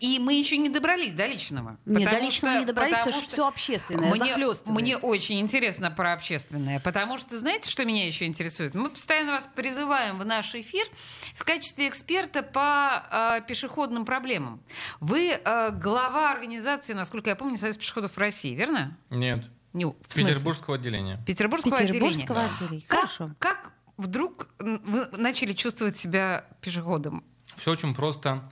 И 0.00 0.18
мы 0.18 0.32
еще 0.34 0.56
не 0.58 0.68
добрались 0.68 1.12
до 1.12 1.26
личного. 1.26 1.78
Не, 1.86 2.06
до 2.06 2.18
личного 2.18 2.54
что- 2.54 2.60
не 2.60 2.64
добрались, 2.66 2.96
потому 2.96 3.12
потому 3.12 3.22
что 3.24 3.32
все 3.32 3.46
общественное, 3.46 4.10
мне, 4.10 4.18
захлёстывает. 4.18 4.80
мне 4.82 4.96
очень 4.96 5.38
интересно 5.38 5.92
про 5.92 6.12
общественное, 6.14 6.80
потому 6.80 7.18
что 7.18 7.38
знаете, 7.38 7.70
что 7.70 7.84
меня 7.84 8.04
еще 8.04 8.26
интересует? 8.26 8.74
Мы 8.74 8.90
постоянно 8.90 9.30
вас 9.30 9.48
призываем 9.54 10.18
в 10.18 10.24
наш 10.26 10.56
эфир 10.56 10.88
в 11.36 11.44
качестве 11.44 11.86
эксперта 11.86 12.42
по 12.42 13.04
э, 13.12 13.42
пешеходным 13.46 14.04
проблемам. 14.04 14.60
Вы 14.98 15.28
э, 15.34 15.70
глава 15.70 16.32
организации, 16.32 16.94
насколько 16.94 17.30
я 17.30 17.36
помню, 17.36 17.56
Союз 17.58 17.76
пешеходов 17.76 18.18
России, 18.18 18.56
верно? 18.56 18.87
Нет. 19.10 19.46
Не, 19.72 19.86
в 19.86 19.94
смысле? 20.08 20.34
Петербургского 20.34 20.76
отделения. 20.76 21.20
Петербургского, 21.26 21.78
Петербургского 21.78 22.40
отделения. 22.40 22.54
отделения. 22.64 22.84
Как, 22.86 23.00
Хорошо. 23.00 23.30
как 23.38 23.72
вдруг 23.96 24.48
вы 24.58 25.06
начали 25.18 25.52
чувствовать 25.52 25.96
себя 25.96 26.44
пешеходом? 26.60 27.22
Все 27.56 27.72
очень 27.72 27.94
просто. 27.94 28.42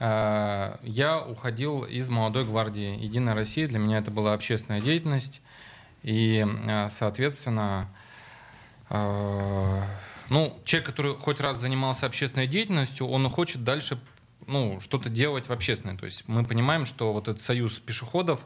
Э, 0.00 0.76
Я 0.82 1.20
уходил 1.20 1.84
из 1.84 2.08
молодой 2.08 2.44
гвардии 2.44 2.98
Единой 3.02 3.34
России. 3.34 3.66
Для 3.66 3.78
меня 3.78 3.98
это 3.98 4.10
была 4.10 4.32
общественная 4.32 4.80
деятельность. 4.80 5.40
И, 6.02 6.44
э, 6.44 6.90
соответственно, 6.90 7.88
э, 8.90 9.82
ну, 10.30 10.58
человек, 10.64 10.86
который 10.86 11.14
хоть 11.16 11.40
раз 11.40 11.58
занимался 11.58 12.06
общественной 12.06 12.46
деятельностью, 12.46 13.06
он 13.06 13.28
хочет 13.30 13.64
дальше 13.64 13.98
ну, 14.46 14.80
что-то 14.80 15.10
делать 15.10 15.48
в 15.48 15.52
общественной. 15.52 15.96
То 15.96 16.06
есть 16.06 16.24
мы 16.26 16.44
понимаем, 16.44 16.86
что 16.86 17.12
вот 17.12 17.28
этот 17.28 17.42
союз 17.42 17.78
пешеходов, 17.78 18.40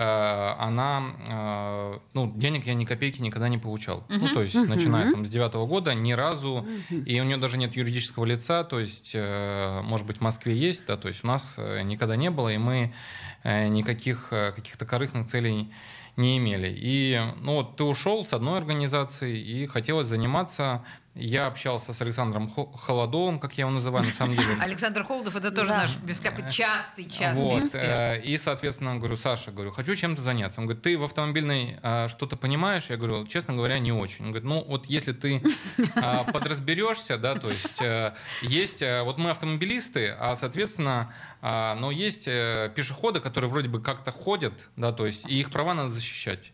она, 0.00 1.02
э, 1.28 1.98
ну, 2.14 2.32
денег 2.36 2.66
я 2.66 2.74
ни 2.74 2.84
копейки 2.84 3.20
никогда 3.20 3.48
не 3.48 3.58
получал. 3.58 4.04
Ну, 4.08 4.28
то 4.32 4.42
есть, 4.42 4.54
начиная 4.68 5.10
там 5.10 5.26
с 5.26 5.30
девятого 5.30 5.66
года, 5.66 5.94
ни 5.94 6.12
разу, 6.12 6.66
и 6.90 7.20
у 7.20 7.24
нее 7.24 7.36
даже 7.36 7.58
нет 7.58 7.74
юридического 7.74 8.24
лица, 8.24 8.62
то 8.64 8.78
есть, 8.78 9.12
э, 9.14 9.80
может 9.82 10.06
быть, 10.06 10.18
в 10.18 10.20
Москве 10.20 10.56
есть, 10.56 10.86
да, 10.86 10.96
то 10.96 11.08
есть 11.08 11.24
у 11.24 11.26
нас 11.26 11.54
э, 11.56 11.82
никогда 11.82 12.16
не 12.16 12.30
было, 12.30 12.48
и 12.48 12.58
мы 12.58 12.94
э, 13.42 13.68
никаких 13.68 14.28
э, 14.30 14.52
каких-то 14.52 14.86
корыстных 14.86 15.26
целей 15.26 15.72
не 16.16 16.38
имели. 16.38 16.74
И, 16.76 17.20
ну, 17.40 17.54
вот 17.54 17.76
ты 17.76 17.84
ушел 17.84 18.26
с 18.26 18.32
одной 18.32 18.58
организации, 18.58 19.38
и 19.38 19.66
хотелось 19.66 20.08
заниматься. 20.08 20.84
Я 21.20 21.46
общался 21.46 21.92
с 21.92 22.00
Александром 22.00 22.48
Хо- 22.48 22.70
Холодовым, 22.76 23.38
как 23.40 23.54
я 23.58 23.62
его 23.62 23.70
называю, 23.72 24.06
на 24.06 24.12
самом 24.12 24.34
деле. 24.34 24.54
Александр 24.60 25.02
Холодов 25.04 25.34
это 25.34 25.50
тоже 25.50 25.70
Да. 25.70 25.76
наш 25.78 25.96
капы- 25.96 26.48
частый, 26.50 27.04
частый 27.10 27.42
Вот, 27.42 27.74
э, 27.74 28.20
И, 28.22 28.38
соответственно, 28.38 28.96
говорю, 28.96 29.16
Саша, 29.16 29.50
говорю, 29.50 29.72
хочу 29.72 29.94
чем-то 29.96 30.22
заняться. 30.22 30.60
Он 30.60 30.66
говорит, 30.66 30.82
ты 30.84 30.96
в 30.96 31.02
автомобильной 31.02 31.78
э, 31.82 32.08
что-то 32.08 32.36
понимаешь? 32.36 32.84
Я 32.88 32.96
говорю, 32.96 33.26
честно 33.26 33.54
говоря, 33.54 33.78
не 33.80 33.90
очень. 33.92 34.26
Он 34.26 34.30
говорит, 34.30 34.48
ну 34.48 34.64
вот 34.64 34.86
если 34.86 35.12
ты 35.12 35.42
э, 35.78 36.24
подразберешься, 36.32 37.18
да, 37.18 37.34
то 37.34 37.50
есть 37.50 37.82
э, 37.82 38.14
есть, 38.42 38.82
э, 38.82 39.02
вот 39.02 39.18
мы 39.18 39.30
автомобилисты, 39.30 40.14
а, 40.18 40.36
соответственно, 40.36 41.12
э, 41.42 41.74
но 41.74 41.90
есть 41.90 42.28
э, 42.28 42.70
пешеходы, 42.76 43.18
которые 43.20 43.50
вроде 43.50 43.68
бы 43.68 43.80
как-то 43.82 44.12
ходят, 44.12 44.52
да, 44.76 44.92
то 44.92 45.04
есть 45.06 45.26
и 45.28 45.40
их 45.40 45.50
права 45.50 45.74
надо 45.74 45.88
защищать. 45.88 46.52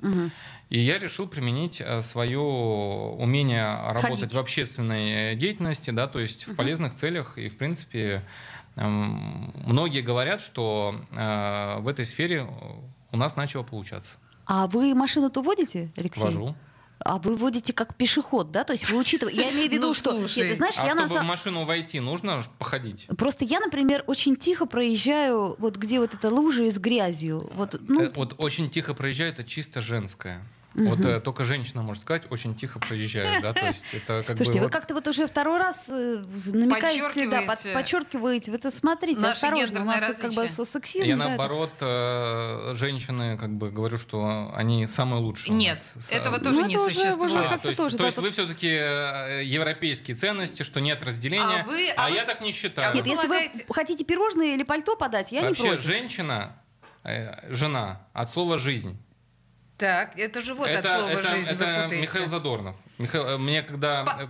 И 0.71 0.81
я 0.81 0.99
решил 0.99 1.29
применить 1.29 1.81
э, 1.81 2.03
свое 2.03 2.41
умение 2.41 3.65
работать 3.91 4.21
Ходить. 4.21 4.35
в 4.35 4.39
общественной 4.39 5.33
э, 5.33 5.35
деятельности, 5.35 5.91
да, 5.91 6.09
то 6.09 6.19
есть 6.21 6.47
в 6.47 6.57
полезных 6.57 6.95
целях. 6.95 7.39
И, 7.39 7.49
в 7.49 7.57
принципе, 7.57 8.25
эм, 8.77 9.53
многие 9.67 10.01
говорят, 10.01 10.41
что 10.41 11.01
э, 11.11 11.79
в 11.81 11.89
этой 11.89 12.05
сфере 12.05 12.47
у 13.13 13.17
нас 13.17 13.37
начало 13.37 13.63
получаться. 13.63 14.17
А 14.47 14.67
вы 14.67 14.95
машину-то 14.95 15.43
водите, 15.43 15.93
Алексей? 15.97 16.23
Вожу. 16.23 16.57
А 17.05 17.19
вы 17.19 17.37
водите 17.37 17.73
как 17.75 17.95
пешеход, 17.97 18.51
да? 18.51 18.65
То 18.65 18.73
есть 18.73 18.89
вы 18.91 18.97
учитываете... 18.99 19.41
Я 19.43 19.53
имею 19.53 19.69
в 19.69 19.73
виду, 19.73 19.89
Ну, 19.89 19.95
что... 19.95 20.11
слушай. 20.13 20.39
Нет, 20.39 20.49
ты 20.53 20.57
знаешь, 20.57 20.75
А 20.79 20.87
я 20.87 20.95
на 20.95 21.03
чтобы 21.03 21.07
в 21.07 21.13
самом... 21.13 21.27
машину 21.27 21.65
войти, 21.67 22.01
нужно 22.01 22.43
походить. 22.59 23.07
Просто 23.19 23.45
я, 23.45 23.61
например, 23.61 24.05
очень 24.07 24.37
тихо 24.37 24.65
проезжаю, 24.67 25.55
вот 25.59 25.77
где 25.77 26.01
вот 26.01 26.15
эта 26.15 26.29
лужа 26.35 26.71
с 26.71 26.79
грязью. 26.79 27.47
Вот, 27.55 27.77
ну, 27.89 28.05
Э, 28.05 28.13
Вот 28.15 28.35
очень 28.39 28.71
тихо 28.71 28.95
проезжает, 28.95 29.39
это 29.39 29.45
чисто 29.49 29.81
женское. 29.83 30.41
Вот 30.75 31.01
э, 31.05 31.21
только 31.21 31.45
женщина 31.45 31.83
может 31.83 32.03
сказать, 32.03 32.25
очень 32.31 32.55
тихо 32.57 32.81
проезжает, 32.81 33.43
да, 33.43 33.53
то 33.53 33.67
есть 33.67 33.85
это 33.95 34.25
как 34.27 34.37
Слушайте, 34.37 34.53
бы 34.55 34.59
вы 34.59 34.65
вот- 34.65 34.73
как-то 34.73 34.95
вот 34.95 35.07
уже 35.07 35.27
второй 35.27 35.59
раз 35.59 35.87
э, 35.89 36.25
намекаете, 36.53 37.29
да, 37.31 37.43
под- 37.43 37.73
Подчеркиваете. 37.75 38.51
Вы 38.51 38.57
это 38.57 38.71
смотрите, 38.73 39.21
Наше 39.21 39.35
осторожно, 39.35 39.83
у 39.83 39.85
нас 39.85 40.01
тут 40.07 40.17
как 40.17 40.33
бы 40.33 40.49
сексизм. 40.49 41.05
Я 41.07 41.17
да, 41.17 41.29
наоборот, 41.29 41.71
э, 41.81 42.73
женщины, 42.75 43.39
как 43.39 43.51
бы 43.51 43.71
говорю, 43.71 43.99
что 43.99 44.51
они 44.57 44.87
самые 44.89 45.21
лучшие. 45.23 45.55
Нет, 45.55 45.79
нас. 45.95 46.07
этого 46.11 46.39
С- 46.39 46.43
тоже 46.43 46.61
Ну, 46.61 46.67
не 46.67 46.75
это 46.75 46.85
существует. 46.85 47.31
уже 47.33 47.45
А, 47.45 47.59
то 47.59 47.69
есть, 47.69 47.77
тоже, 47.77 47.97
то 47.97 47.99
да, 48.03 48.05
есть 48.07 48.17
тут- 48.17 48.25
вы 48.25 48.31
все-таки 48.33 48.67
европейские 49.45 50.17
ценности, 50.17 50.63
что 50.63 50.81
нет 50.81 51.03
разделения, 51.03 51.63
А 51.63 51.65
вы- 51.65 51.91
а, 51.91 52.07
а 52.07 52.11
вы- 52.11 52.17
я 52.17 52.25
так 52.25 52.41
не 52.41 52.53
считаю. 52.53 52.95
Нет, 52.95 53.07
если 53.07 53.27
полагаете- 53.29 53.65
вы 53.69 53.75
хотите 53.75 54.05
пирожные 54.05 54.55
или 54.55 54.63
пальто 54.65 54.97
подать, 54.97 55.33
я 55.33 55.43
Вообще 55.43 55.63
не 55.63 55.69
против. 55.71 55.85
женщина, 55.85 56.57
э, 57.05 57.53
жена 57.53 58.01
от 58.13 58.31
слова 58.31 58.59
жизнь. 58.59 58.99
Так, 59.77 60.17
это 60.19 60.41
же 60.43 60.55
вот 60.55 60.69
это 60.69 60.95
от 60.95 61.01
слова 61.01 61.11
это- 61.11 61.29
жизнь 61.31 61.51
это 61.51 61.65
вы 61.67 61.75
путаете. 61.83 62.01
Михаил 62.03 62.29
Задорнов. 62.29 62.77
Михаил- 62.99 63.27
э, 63.27 63.39
мне 63.39 63.63
когда 63.63 64.05
По- 64.05 64.23
э, 64.23 64.27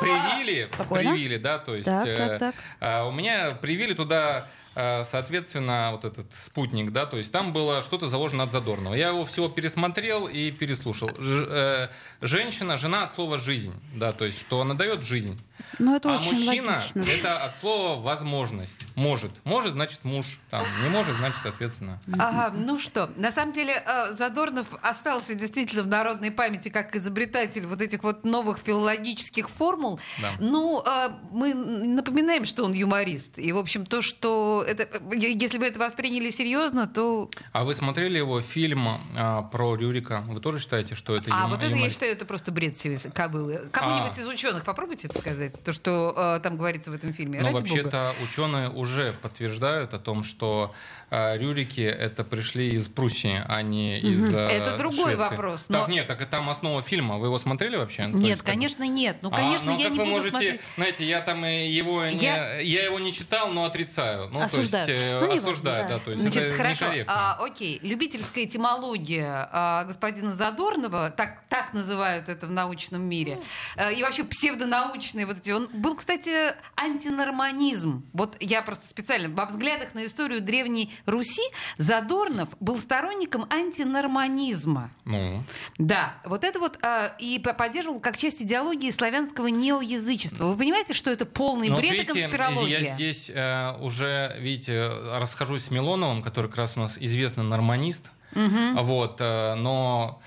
привили, 0.00 0.68
Спокойно. 0.72 1.10
привили, 1.12 1.36
да, 1.38 1.58
то 1.58 1.74
есть 1.74 1.86
Так, 1.86 2.06
э, 2.06 2.16
так, 2.16 2.38
так. 2.38 2.54
э, 2.80 3.02
у 3.04 3.10
меня 3.10 3.50
привили 3.60 3.94
туда 3.94 4.46
э, 4.69 4.69
соответственно, 5.10 5.90
вот 5.92 6.04
этот 6.04 6.32
спутник, 6.34 6.92
да, 6.92 7.06
то 7.06 7.18
есть 7.18 7.32
там 7.32 7.52
было 7.52 7.82
что-то 7.82 8.08
заложено 8.08 8.44
от 8.44 8.52
Задорнова. 8.52 8.94
Я 8.94 9.08
его 9.08 9.24
всего 9.24 9.48
пересмотрел 9.48 10.28
и 10.28 10.50
переслушал. 10.50 11.10
Ж, 11.18 11.46
э, 11.48 11.88
женщина, 12.20 12.76
жена 12.76 13.04
от 13.04 13.12
слова 13.12 13.38
жизнь, 13.38 13.74
да, 13.94 14.12
то 14.12 14.24
есть 14.24 14.40
что 14.40 14.60
она 14.60 14.74
дает 14.74 15.02
жизнь. 15.02 15.38
Ну, 15.78 15.96
это 15.96 16.14
а 16.14 16.18
очень 16.18 16.32
мужчина 16.34 16.82
логично. 16.94 17.12
это 17.12 17.44
от 17.44 17.56
слова 17.56 18.00
возможность. 18.00 18.86
Может. 18.94 19.30
Может, 19.44 19.72
значит 19.72 20.04
муж. 20.04 20.40
Там, 20.50 20.64
не 20.82 20.88
может, 20.88 21.16
значит, 21.16 21.38
соответственно. 21.42 22.00
Ага, 22.18 22.54
ну 22.56 22.78
что, 22.78 23.10
на 23.16 23.30
самом 23.30 23.52
деле 23.52 23.82
э, 23.86 24.14
Задорнов 24.14 24.66
остался 24.82 25.34
действительно 25.34 25.82
в 25.82 25.86
народной 25.86 26.30
памяти 26.30 26.68
как 26.68 26.96
изобретатель 26.96 27.66
вот 27.66 27.80
этих 27.80 28.02
вот 28.02 28.24
новых 28.24 28.58
филологических 28.58 29.48
формул. 29.48 30.00
Да. 30.20 30.30
Ну, 30.40 30.82
э, 30.84 31.10
мы 31.30 31.54
напоминаем, 31.54 32.44
что 32.44 32.64
он 32.64 32.72
юморист. 32.72 33.38
И, 33.38 33.52
в 33.52 33.58
общем, 33.58 33.86
то, 33.86 34.02
что 34.02 34.64
это, 34.70 34.82
э, 34.84 34.98
если 35.16 35.58
бы 35.58 35.66
это 35.66 35.78
восприняли 35.78 36.30
серьезно, 36.30 36.86
то... 36.86 37.30
А 37.52 37.64
вы 37.64 37.74
смотрели 37.74 38.18
его 38.18 38.40
фильм 38.40 38.88
а, 39.16 39.42
про 39.42 39.74
Рюрика? 39.76 40.22
Вы 40.26 40.40
тоже 40.40 40.58
считаете, 40.60 40.94
что 40.94 41.16
это 41.16 41.26
А 41.32 41.42
юма- 41.44 41.48
вот 41.50 41.58
это, 41.58 41.66
я 41.66 41.70
юморист? 41.72 41.94
считаю, 41.96 42.12
это 42.12 42.24
просто 42.26 42.52
бред 42.52 42.78
себе 42.78 42.98
кобылы. 43.12 43.68
Кому-нибудь 43.72 44.12
А. 44.16 44.20
из 44.20 44.26
ученых 44.26 44.64
попробуйте 44.64 45.08
это 45.08 45.18
сказать, 45.18 45.62
то, 45.64 45.72
что 45.72 46.14
э, 46.16 46.40
там 46.42 46.56
говорится 46.56 46.90
в 46.90 46.94
этом 46.94 47.12
фильме. 47.12 47.40
Но. 47.40 47.48
Ну, 47.50 47.58
вообще-то 47.58 48.14
ученые 48.22 48.70
уже 48.70 49.12
подтверждают 49.20 49.94
о 49.94 49.98
том, 49.98 50.22
что 50.24 50.74
э, 51.10 51.36
Рюрики 51.36 51.80
это 51.80 52.24
пришли 52.24 52.70
из 52.70 52.86
Пруссии, 52.88 53.42
а 53.46 53.62
не 53.62 53.98
из 54.00 54.34
э, 54.34 54.38
Это 54.38 54.76
другой 54.78 55.14
Швеции. 55.14 55.30
вопрос, 55.30 55.64
Так 55.64 55.88
но- 55.88 55.92
нет, 55.94 56.06
так 56.06 56.24
там 56.30 56.48
основа 56.50 56.82
фильма. 56.82 57.18
Вы 57.18 57.26
его 57.26 57.38
смотрели 57.38 57.76
вообще? 57.76 58.06
Нет, 58.06 58.20
есть, 58.20 58.42
как 58.42 58.46
конечно, 58.54 58.86
нет. 58.86 59.18
Ну, 59.22 59.30
А, 59.32 59.36
конечно, 59.36 59.72
ну, 59.72 59.78
я 59.78 59.84
как 59.84 59.92
не 59.92 59.98
вы 59.98 60.04
буду 60.04 60.16
можете, 60.16 60.30
смотреть. 60.30 60.60
знаете, 60.76 61.04
я 61.04 61.20
там 61.20 61.44
его 61.44 62.04
не, 62.06 62.16
Я- 62.18 62.60
я... 62.60 62.84
его 62.84 62.98
не 62.98 63.12
читал, 63.12 63.48
но 63.52 63.64
отрицаю. 63.64 64.28
Ну, 64.32 64.40
Осуждаю. 64.58 64.84
то 64.86 64.92
есть 64.92 65.04
э, 65.04 65.20
Ну, 65.20 65.26
неважно, 65.26 65.50
осуждаю, 65.50 65.82
да. 65.88 65.92
да. 65.94 65.98
то 66.00 66.10
есть 66.10 66.22
Значит, 66.22 66.42
это 66.42 66.54
хорошо. 66.56 66.86
А, 67.06 67.36
окей. 67.40 67.78
Любительская 67.82 68.44
этимология 68.44 69.48
а, 69.52 69.84
господина 69.84 70.34
Задорнова, 70.34 71.10
так, 71.10 71.42
так 71.48 71.72
называют 71.74 72.28
это 72.28 72.46
в 72.46 72.50
научном 72.50 73.02
мире, 73.02 73.40
а, 73.76 73.90
и 73.90 74.02
вообще 74.02 74.24
псевдонаучные 74.24 75.26
вот 75.26 75.38
эти. 75.38 75.50
Он 75.50 75.68
был, 75.72 75.96
кстати, 75.96 76.54
антинорманизм. 76.76 78.04
Вот 78.12 78.36
я 78.40 78.62
просто 78.62 78.86
специально 78.86 79.28
во 79.34 79.46
взглядах 79.46 79.94
на 79.94 80.04
историю 80.04 80.40
Древней 80.40 80.92
Руси 81.06 81.42
Задорнов 81.76 82.48
был 82.60 82.78
сторонником 82.78 83.46
антинорманизма. 83.50 84.90
Ну, 85.04 85.42
Да, 85.78 86.14
вот 86.24 86.44
это 86.44 86.58
вот 86.60 86.78
а, 86.82 87.14
и 87.18 87.38
по- 87.38 87.52
поддерживал 87.54 88.00
как 88.00 88.16
часть 88.16 88.42
идеологии 88.42 88.90
славянского 88.90 89.48
неоязычества. 89.48 90.46
Вы 90.46 90.56
понимаете, 90.56 90.94
что 90.94 91.10
это 91.10 91.26
полный 91.26 91.68
Ну, 91.68 91.74
вот 91.74 91.80
бред 91.80 92.02
и 92.02 92.04
конспирология? 92.04 92.78
Я 92.80 92.94
здесь 92.94 93.30
э, 93.32 93.76
уже, 93.80 94.36
видите, 94.40 94.88
расхожусь 95.12 95.64
с 95.64 95.70
Милоновым, 95.70 96.22
который 96.22 96.46
как 96.48 96.56
раз 96.58 96.76
у 96.76 96.80
нас 96.80 96.96
известный 96.98 97.44
норманист. 97.44 98.10
Вот, 98.32 99.16
э, 99.20 99.54
но 99.54 100.20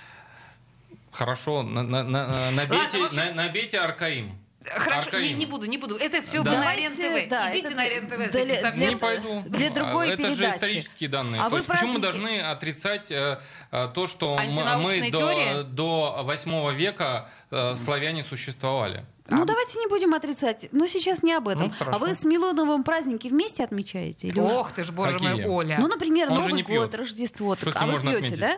хорошо, 1.12 1.63
на- 1.63 1.84
на- 1.84 2.03
на- 2.03 2.51
набейте, 2.51 2.98
в 3.00 3.05
общем- 3.05 3.17
на- 3.36 3.43
набейте 3.43 3.79
Аркаим. 3.79 4.38
Хорошо, 4.65 5.10
не, 5.12 5.17
Аркаим. 5.17 5.39
не 5.39 5.46
буду, 5.46 5.65
не 5.65 5.77
буду. 5.77 5.96
Это 5.98 6.22
все 6.22 6.41
Да. 6.41 6.51
на 6.58 6.74
РЕН-ТВ. 6.75 7.27
да, 7.29 7.51
Идите 7.51 7.67
это 7.67 7.75
на 7.75 7.88
РЕН-ТВ 7.89 8.32
для- 8.32 8.43
этим 8.43 8.62
совсем. 8.62 8.89
Не 8.91 8.96
пойду. 8.96 9.43
для 9.48 9.70
другой 9.70 10.10
Это 10.10 10.29
же 10.29 10.36
передачи. 10.38 10.55
исторические 10.55 11.10
данные. 11.10 11.41
А 11.41 11.46
То 11.46 11.50
вы 11.51 11.58
есть 11.58 11.67
почему 11.67 11.93
мы 11.93 12.00
должны 12.00 12.39
отрицать 12.39 13.12
э, 13.12 13.39
э, 13.72 13.89
то, 13.93 14.08
что 14.08 14.38
мы 14.38 15.12
теория? 15.12 15.63
до, 15.63 15.63
до 15.63 16.24
8 16.24 16.72
века 16.74 17.29
э, 17.51 17.75
славяне 17.75 18.24
существовали? 18.24 19.03
Ну, 19.30 19.46
давайте 19.46 19.80
не 19.80 19.88
будем 19.88 20.13
отрицать. 20.13 20.68
Но 20.72 20.86
сейчас 20.88 21.24
не 21.24 21.34
об 21.34 21.48
этом. 21.48 21.68
Ну, 21.70 21.74
хорошо. 21.77 21.96
а 21.96 22.00
вы 22.00 22.13
с 22.13 22.25
Милоновым 22.25 22.84
праздники 22.84 23.27
вместе 23.30 23.63
отмечаете? 23.63 24.27
Или 24.27 24.39
уже- 24.39 24.53
Ох 24.53 24.72
ты 24.74 24.84
ж, 24.84 24.92
боже 24.92 25.13
Какие? 25.13 25.30
мой, 25.30 25.46
Оля. 25.46 25.77
Ну, 25.80 25.88
например, 25.88 26.30
Он 26.30 26.39
Новый 26.39 26.62
год, 26.63 26.94
Рождество. 26.94 27.56
Так, 27.56 27.74
а 27.75 27.86
вы 27.88 28.00
пьете, 28.00 28.18
отметить? 28.18 28.39
да? 28.39 28.58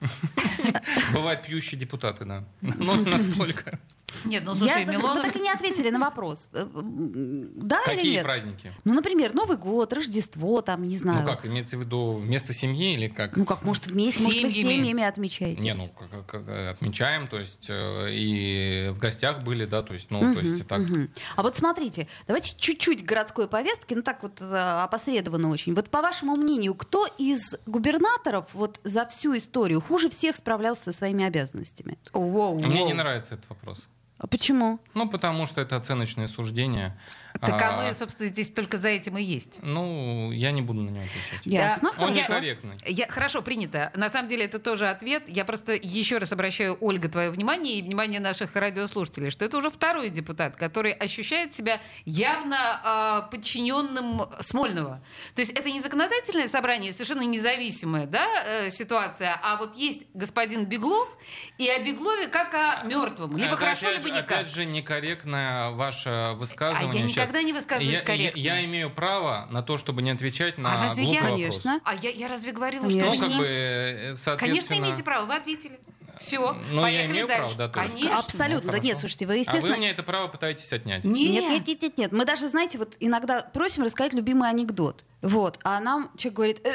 Бывают 1.12 1.42
пьющие 1.42 1.78
депутаты, 1.78 2.24
да. 2.24 2.44
Ну, 2.60 2.94
настолько. 3.04 3.78
Нет, 4.24 4.42
ну 4.44 4.52
Я- 4.54 4.58
слушай, 4.58 4.84
Вы 4.86 4.92
Милонов... 4.92 5.22
так 5.22 5.36
и 5.36 5.40
не 5.40 5.50
ответили 5.50 5.90
на 5.90 5.98
вопрос. 5.98 6.48
Э, 6.52 6.62
м, 6.74 7.52
Да 7.58 7.80
или 7.88 7.96
Какие 7.96 8.12
нет? 8.14 8.22
праздники? 8.24 8.72
Ну, 8.84 8.94
например, 8.94 9.34
Новый 9.34 9.56
год, 9.56 9.92
Рождество, 9.92 10.60
там, 10.62 10.82
не 10.84 10.96
знаю. 10.96 11.20
Ну 11.22 11.26
как, 11.26 11.46
имеется 11.46 11.76
в 11.76 11.80
виду 11.80 12.12
вместо 12.14 12.52
семьи 12.54 12.94
или 12.94 13.08
как? 13.08 13.36
Ну, 13.36 13.44
как, 13.44 13.62
может, 13.64 13.86
вместе, 13.86 14.24
может, 14.24 14.40
вы 14.40 14.48
Семьями. 14.50 14.76
семьями 14.76 15.02
отмечаете? 15.04 15.60
Не, 15.60 15.74
ну 15.74 15.88
как, 15.88 16.26
как- 16.26 16.48
э, 16.48 16.70
отмечаем, 16.70 17.28
то 17.28 17.38
есть 17.38 17.66
э, 17.68 18.08
и 18.12 18.90
в 18.92 18.98
гостях 18.98 19.42
были, 19.42 19.64
да, 19.66 19.82
то 19.82 19.94
есть, 19.94 20.10
ну, 20.10 20.34
то 20.34 20.40
есть 20.40 20.66
так. 20.66 20.80
Мгм. 20.80 21.10
А 21.36 21.42
вот 21.42 21.56
смотрите, 21.56 22.08
давайте 22.26 22.54
чуть-чуть 22.58 23.04
городской 23.04 23.48
повестки, 23.48 23.94
ну 23.94 24.02
так 24.02 24.22
вот 24.22 24.40
э, 24.40 24.44
опосредованно 24.82 25.50
очень. 25.50 25.74
Вот 25.74 25.90
по 25.90 26.00
вашему 26.02 26.36
мнению, 26.36 26.74
кто 26.74 27.06
из 27.18 27.56
губернаторов 27.66 28.46
вот 28.52 28.80
за 28.84 29.06
всю 29.06 29.36
историю 29.36 29.80
хуже 29.80 30.08
всех 30.08 30.36
справлялся 30.36 30.84
со 30.84 30.92
своими 30.92 31.24
обязанностями? 31.24 31.98
Воу, 32.12 32.58
Мне 32.58 32.78
воу. 32.80 32.86
не 32.86 32.94
нравится 32.94 33.34
этот 33.34 33.48
вопрос. 33.50 33.78
А 34.18 34.26
почему? 34.26 34.80
Ну, 34.94 35.08
потому 35.08 35.46
что 35.46 35.60
это 35.60 35.76
оценочные 35.76 36.28
суждения. 36.28 36.98
Так 37.40 37.60
а 37.62 37.68
А, 37.70 37.76
мы, 37.88 37.94
собственно, 37.94 38.28
здесь 38.28 38.50
только 38.50 38.78
за 38.78 38.88
этим 38.88 39.18
и 39.18 39.22
есть. 39.22 39.58
Ну, 39.62 40.30
я 40.32 40.50
не 40.52 40.62
буду 40.62 40.80
на 40.82 40.90
него 40.90 41.04
отвечать. 41.04 41.44
Ясно, 41.44 41.88
Он 41.90 41.94
хорошо. 41.94 42.14
некорректный. 42.14 42.76
Я, 42.86 43.06
хорошо, 43.08 43.42
принято. 43.42 43.90
На 43.94 44.08
самом 44.10 44.28
деле 44.28 44.44
это 44.44 44.58
тоже 44.58 44.88
ответ. 44.88 45.24
Я 45.26 45.44
просто 45.44 45.72
еще 45.74 46.18
раз 46.18 46.32
обращаю, 46.32 46.76
Ольга, 46.80 47.08
твое 47.08 47.30
внимание 47.30 47.78
и 47.78 47.82
внимание 47.82 48.20
наших 48.20 48.54
радиослушателей, 48.56 49.30
что 49.30 49.44
это 49.44 49.58
уже 49.58 49.70
второй 49.70 50.10
депутат, 50.10 50.56
который 50.56 50.92
ощущает 50.92 51.54
себя 51.54 51.80
явно 52.04 52.56
а, 52.84 53.22
подчиненным 53.22 54.22
Смольного. 54.40 55.02
То 55.34 55.40
есть 55.42 55.52
это 55.52 55.70
не 55.70 55.80
законодательное 55.80 56.48
собрание, 56.48 56.92
совершенно 56.92 57.22
независимая 57.22 58.06
да, 58.06 58.26
э, 58.46 58.70
ситуация, 58.70 59.38
а 59.42 59.56
вот 59.56 59.76
есть 59.76 60.02
господин 60.14 60.66
Беглов, 60.66 61.16
и 61.58 61.68
о 61.68 61.82
Беглове 61.82 62.28
как 62.28 62.54
о 62.54 62.82
мертвом. 62.84 63.36
Либо 63.36 63.48
Это 63.50 63.56
хорошо, 63.56 63.88
опять 63.88 63.98
либо 64.04 64.08
же- 64.08 64.14
никак. 64.22 64.30
Опять 64.38 64.50
же, 64.50 64.64
некорректное 64.66 65.70
ваше 65.70 66.32
высказывание. 66.36 67.04
А 67.04 67.06
я 67.06 67.25
никогда 67.26 67.42
не 67.42 67.52
высказываюсь 67.52 67.98
Я- 67.98 68.04
корректно. 68.04 68.38
Я, 68.40 68.58
я 68.58 68.64
имею 68.64 68.90
право 68.90 69.46
на 69.50 69.62
то, 69.62 69.76
чтобы 69.76 70.02
не 70.02 70.10
отвечать 70.10 70.58
на 70.58 70.74
А 70.80 70.82
разве 70.84 71.04
я? 71.04 71.20
глупый 71.20 71.30
Конечно. 71.36 71.74
вопрос. 71.74 71.92
А 72.00 72.04
я, 72.04 72.10
я 72.10 72.28
разве 72.28 72.52
говорила, 72.52 72.82
Конечно. 72.84 73.06
Ну, 73.06 73.12
что 73.12 73.20
как 73.22 73.28
мне- 73.30 73.38
бы, 73.38 73.46
э, 73.46 74.14
соответственно... 74.16 74.38
Конечно, 74.38 74.74
имеете 74.74 75.02
право, 75.04 75.26
вы 75.26 75.34
ответили. 75.34 75.78
Все, 76.18 76.56
Ну, 76.70 76.86
я 76.86 77.04
имею 77.04 77.26
право, 77.28 77.54
да. 77.56 77.68
Конечно. 77.68 78.18
Абсолютно. 78.18 78.66
Да 78.72 78.78
хорошо. 78.78 78.84
нет, 78.88 78.98
слушайте, 78.98 79.26
вы, 79.26 79.34
А 79.34 79.36
естественно... 79.36 79.68
вы 79.74 79.76
мне 79.78 79.90
это 79.90 80.02
право 80.02 80.28
пытаетесь 80.28 80.72
отнять. 80.72 81.04
Нет. 81.04 81.14
Нет, 81.30 81.50
нет, 81.50 81.66
нет, 81.66 81.82
нет, 81.82 81.98
нет. 81.98 82.12
Мы 82.12 82.24
даже, 82.24 82.48
знаете, 82.48 82.78
вот 82.78 82.96
иногда 83.00 83.42
просим 83.42 83.82
рассказать 83.82 84.14
любимый 84.14 84.48
анекдот. 84.48 85.04
Вот. 85.20 85.58
А 85.62 85.78
нам 85.80 86.10
человек 86.16 86.36
говорит, 86.36 86.60
«Э, 86.66 86.72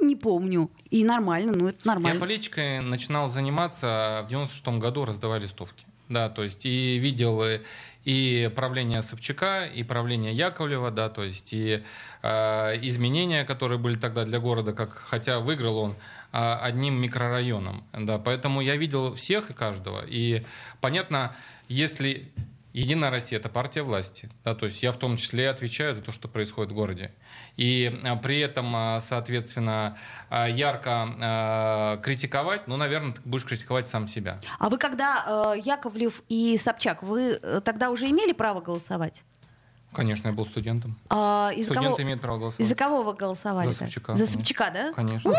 не 0.00 0.16
помню. 0.16 0.70
И 0.88 1.04
нормально, 1.04 1.52
ну 1.54 1.68
это 1.68 1.78
Я 1.84 1.92
нормально. 1.92 2.20
политикой 2.20 2.80
начинал 2.80 3.28
заниматься 3.28 4.22
в 4.26 4.30
96 4.30 4.78
году, 4.78 5.04
раздавая 5.04 5.40
листовки. 5.40 5.84
Да, 6.10 6.28
то 6.28 6.42
есть 6.42 6.66
и 6.66 6.98
видел 6.98 7.40
э, 7.40 7.60
и 8.04 8.50
правление 8.56 9.00
Собчака, 9.00 9.64
и 9.64 9.84
правление 9.84 10.32
Яковлева, 10.32 10.90
да, 10.90 11.08
то 11.08 11.22
есть 11.22 11.52
и 11.52 11.84
э, 12.22 12.28
изменения, 12.82 13.44
которые 13.44 13.78
были 13.78 13.94
тогда 13.94 14.24
для 14.24 14.40
города, 14.40 14.72
как, 14.72 14.90
хотя 14.90 15.38
выиграл 15.38 15.78
он 15.78 15.96
э, 16.32 16.38
одним 16.38 17.00
микрорайоном, 17.00 17.84
да, 17.92 18.18
поэтому 18.18 18.60
я 18.60 18.74
видел 18.74 19.14
всех 19.14 19.50
и 19.50 19.52
каждого, 19.52 20.04
и 20.04 20.42
понятно, 20.80 21.32
если 21.68 22.28
Единая 22.72 23.10
Россия 23.10 23.38
это 23.38 23.48
партия 23.48 23.82
власти, 23.82 24.30
да, 24.44 24.54
то 24.54 24.66
есть 24.66 24.82
я 24.82 24.92
в 24.92 24.96
том 24.96 25.16
числе 25.16 25.50
отвечаю 25.50 25.94
за 25.94 26.02
то, 26.02 26.12
что 26.12 26.28
происходит 26.28 26.70
в 26.70 26.74
городе. 26.74 27.12
И 27.56 28.00
а, 28.04 28.16
при 28.16 28.38
этом, 28.38 28.74
а, 28.76 29.00
соответственно, 29.00 29.98
а, 30.28 30.46
ярко 30.46 31.98
критиковать, 32.04 32.68
ну, 32.68 32.76
наверное, 32.76 33.12
ты 33.14 33.20
будешь 33.24 33.44
критиковать 33.44 33.88
сам 33.88 34.06
себя. 34.08 34.40
А 34.58 34.68
вы 34.68 34.78
когда 34.78 35.54
э, 35.54 35.60
Яковлев 35.64 36.22
и 36.28 36.56
Собчак, 36.58 37.02
вы 37.02 37.38
э, 37.42 37.60
тогда 37.64 37.90
уже 37.90 38.08
имели 38.08 38.32
право 38.32 38.60
голосовать? 38.60 39.24
Конечно, 39.92 40.28
я 40.28 40.34
был 40.34 40.46
студентом. 40.46 40.98
А, 41.08 41.50
из-за 41.54 41.72
Студенты 41.72 41.96
кого? 41.96 42.02
имеют 42.02 42.20
право 42.20 42.38
голосовать. 42.38 42.60
Из-за 42.60 42.74
кого 42.76 43.02
вы 43.02 43.14
голосовали? 43.14 43.68
За 43.68 43.78
Собчака. 43.78 44.14
За. 44.14 44.26
Собчака, 44.26 44.70
да? 44.72 44.92
Конечно. 44.92 45.32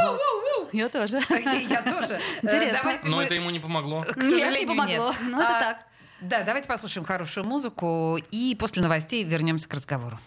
Я 0.73 0.89
тоже. 0.89 1.21
Я 1.29 1.81
тоже. 1.81 2.19
Интересно. 2.41 2.99
Но 3.05 3.21
это 3.21 3.33
ему 3.33 3.49
не 3.49 3.59
помогло. 3.59 4.01
К 4.01 4.17
Нет, 4.17 4.25
не 4.25 4.39
сожалению, 4.39 4.67
помогло. 4.67 5.07
нет. 5.09 5.15
Ну, 5.21 5.41
это 5.41 5.51
так. 5.51 5.85
Да, 6.21 6.43
давайте 6.43 6.67
послушаем 6.67 7.03
хорошую 7.03 7.47
музыку 7.47 8.19
и 8.29 8.55
после 8.59 8.83
новостей 8.83 9.23
вернемся 9.23 9.67
к 9.67 9.73
разговору. 9.73 10.19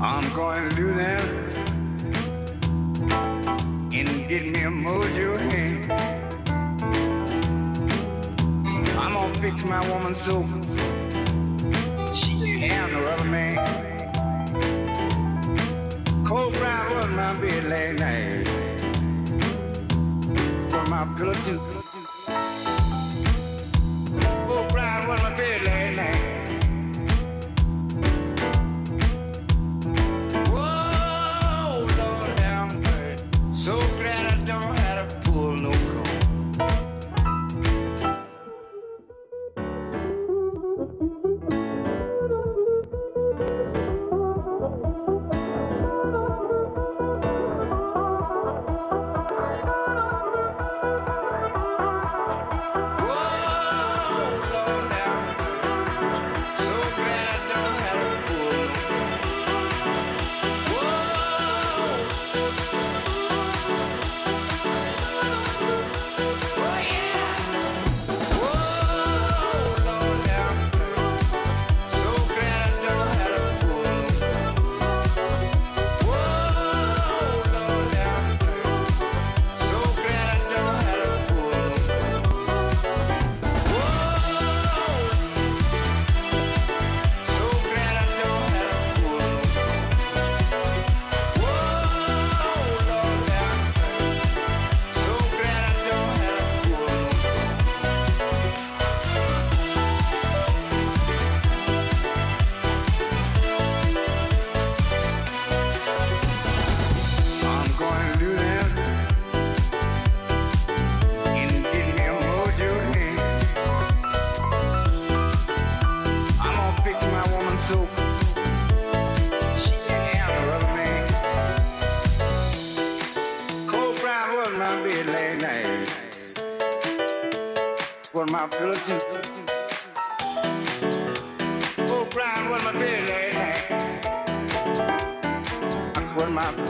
I'm 0.00 0.28
going 0.34 0.68
to 0.68 0.76
do 0.76 0.94
that 0.94 1.22
and 3.92 4.28
get 4.28 4.46
me 4.46 4.64
a 4.64 4.70
mojo 4.70 5.38
hand. 5.38 5.92
I'm 8.98 9.14
gonna 9.14 9.34
fix 9.40 9.64
my 9.64 9.80
woman 9.88 10.14
so 10.16 10.42
she 12.14 12.32
can 12.40 12.62
have 12.68 12.90
no 12.90 13.00
other 13.00 13.25
Cold 16.26 16.52
brown 16.54 16.90
was 16.90 17.08
my 17.10 17.38
bed 17.38 17.64
last 17.66 18.00
night. 18.00 18.44
For 20.68 20.84
my 20.90 21.04
pillow 21.16 21.32
too. 21.44 21.75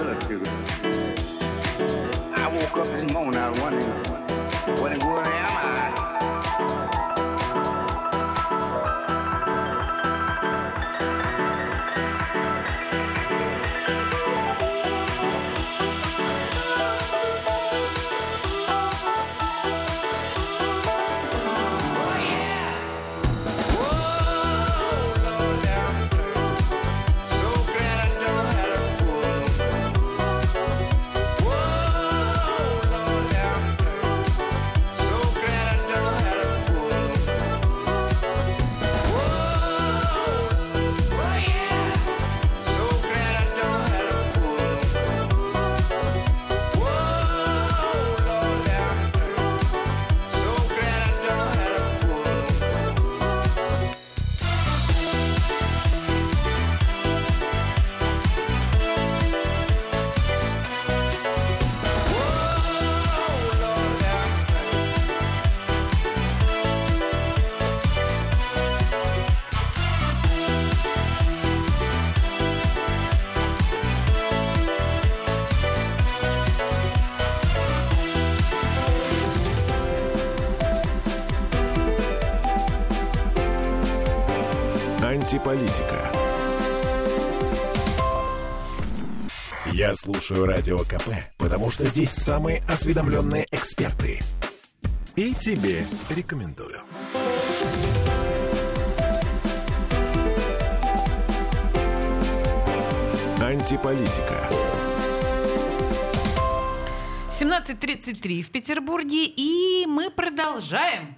My 0.07 0.15
too. 0.21 0.41
I 2.37 2.49
woke 2.49 2.77
up 2.77 2.87
this 2.87 3.11
morning, 3.11 3.41
I 3.41 3.51
was 3.51 3.61
wondering, 3.61 3.91
what 4.81 4.93
in 4.93 4.99
the 5.01 5.07
world 5.07 5.27
am 5.27 5.33
I? 6.61 7.16
Антиполитика. 85.47 86.11
Я 89.67 89.95
слушаю 89.95 90.45
Радио 90.45 90.81
КП, 90.81 91.09
потому 91.39 91.71
что 91.71 91.87
здесь 91.87 92.11
самые 92.11 92.65
осведомленные 92.67 93.47
эксперты. 93.53 94.21
И 95.15 95.35
тебе 95.35 95.87
рекомендую. 96.11 96.81
Антиполитика. 103.41 104.49
17.33 107.39 108.43
в 108.43 108.51
Петербурге, 108.51 109.27
и 109.27 109.87
мы 109.87 110.11
продолжаем. 110.11 111.17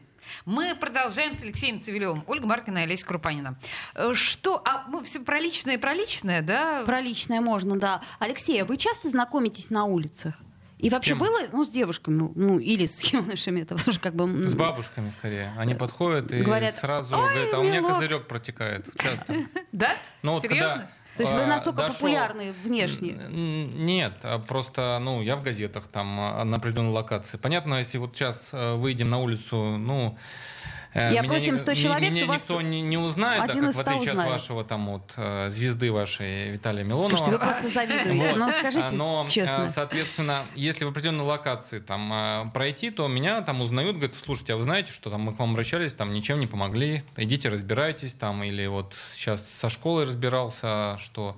Мы 0.49 0.75
продолжаем 0.75 1.35
с 1.35 1.43
Алексеем 1.43 1.79
Цивилевым. 1.79 2.25
Ольга 2.27 2.47
Маркина 2.47 2.79
и 2.79 2.83
Олеся 2.85 3.05
Крупанина. 3.05 3.59
Э, 3.95 4.15
Что? 4.15 4.63
А 4.65 4.87
мы 4.89 5.05
все 5.05 5.21
про 5.21 5.39
личное, 5.39 5.77
про 5.77 5.93
личное, 5.93 6.41
да? 6.41 6.85
Про 6.87 7.03
личное 7.03 7.43
можно, 7.43 7.79
да. 7.79 8.01
Алексей, 8.19 8.63
а 8.63 8.65
вы 8.65 8.79
часто 8.79 9.11
знакомитесь 9.11 9.69
на 9.69 9.85
улицах? 9.85 10.37
И 10.79 10.89
С 10.89 10.93
вообще 10.95 11.11
кем? 11.11 11.19
было, 11.19 11.39
ну, 11.53 11.67
с 11.67 11.69
девушками, 11.69 12.15
ну, 12.15 12.33
ну, 12.35 12.59
или 12.59 12.87
с 12.87 12.99
юношами, 13.13 13.61
это 13.61 13.77
тоже 13.77 14.01
как 14.01 14.15
бы... 14.15 14.49
С 14.49 14.55
бабушками 14.55 15.11
скорее. 15.11 15.53
Они 15.59 15.75
подходят 15.75 16.33
и 16.33 16.41
Говорят, 16.41 16.77
сразу 16.77 17.15
«Ой, 17.15 17.29
говорят, 17.29 17.53
а 17.53 17.59
у 17.59 17.65
меня 17.65 17.81
милок». 17.81 17.93
козырек 17.97 18.27
протекает. 18.27 18.89
Часто. 18.99 19.35
Да? 19.73 19.91
Ну, 20.23 20.33
вот 20.33 20.45
когда, 20.45 20.91
То 21.19 21.23
есть 21.23 21.35
вы 21.35 21.43
а, 21.43 21.47
настолько 21.47 21.83
дошел- 21.83 21.95
популярны 21.95 22.53
внешне? 22.63 23.11
Нет, 23.29 24.13
а 24.23 24.39
просто, 24.39 25.01
ну, 25.03 25.21
я 25.21 25.35
в 25.35 25.43
газетах 25.43 25.89
там 25.89 26.21
а, 26.21 26.45
на 26.45 26.59
определенной 26.59 26.93
локации. 26.93 27.39
Понятно, 27.39 27.75
если 27.75 27.99
вот 27.99 28.15
сейчас 28.15 28.51
э, 28.53 28.75
выйдем 28.77 29.11
на 29.11 29.19
улицу, 29.19 29.57
ну... 29.57 30.17
э, 30.95 31.01
Я 31.15 31.21
меня 31.21 31.25
просим 31.25 31.55
ни- 31.55 31.59
100 31.59 31.71
ни- 31.73 31.77
человек, 31.77 32.11
меня 32.11 32.27
вас 32.27 32.37
никто 32.43 32.61
не, 32.63 32.81
не 32.83 32.97
узнает, 32.99 33.43
один 33.43 33.63
как 33.65 33.71
из 33.71 33.77
в 33.77 33.81
100 33.81 33.91
отличие 33.91 34.09
от 34.13 34.15
узнает. 34.19 34.33
вашего 34.33 34.65
там 34.65 34.87
вот 34.93 35.13
э, 35.17 35.51
звезды 35.51 35.93
вашей 35.93 36.51
Виталия 36.51 36.85
Милонова. 36.85 37.09
Слушайте, 37.09 37.31
вы 37.33 37.39
просто 37.39 37.69
завидуете. 37.69 38.13
Вот. 38.35 38.43
А, 38.43 38.53
скажите 38.53 38.91
Но, 38.93 39.25
а, 39.27 39.31
честно. 39.31 39.69
соответственно, 39.75 40.43
если 40.55 40.85
в 40.85 40.89
определенной 40.89 41.25
локации 41.25 41.79
там 41.81 42.51
пройти, 42.53 42.91
то 42.91 43.07
меня 43.09 43.41
там 43.43 43.61
узнают, 43.61 43.97
говорят, 43.97 44.17
слушайте, 44.25 44.55
а 44.55 44.57
вы 44.57 44.63
знаете, 44.65 44.93
что 44.93 45.11
там 45.11 45.23
мы 45.23 45.33
к 45.35 45.39
вам 45.39 45.53
обращались, 45.53 45.95
там 45.95 46.13
ничем 46.13 46.41
не 46.41 46.47
помогли, 46.47 47.03
идите 47.17 47.49
разбирайтесь 47.49 48.15
там, 48.15 48.43
или 48.43 48.67
вот 48.67 48.95
сейчас 49.13 49.49
со 49.49 49.69
школой 49.69 50.05
разбирался, 50.05 50.97
что 50.99 51.37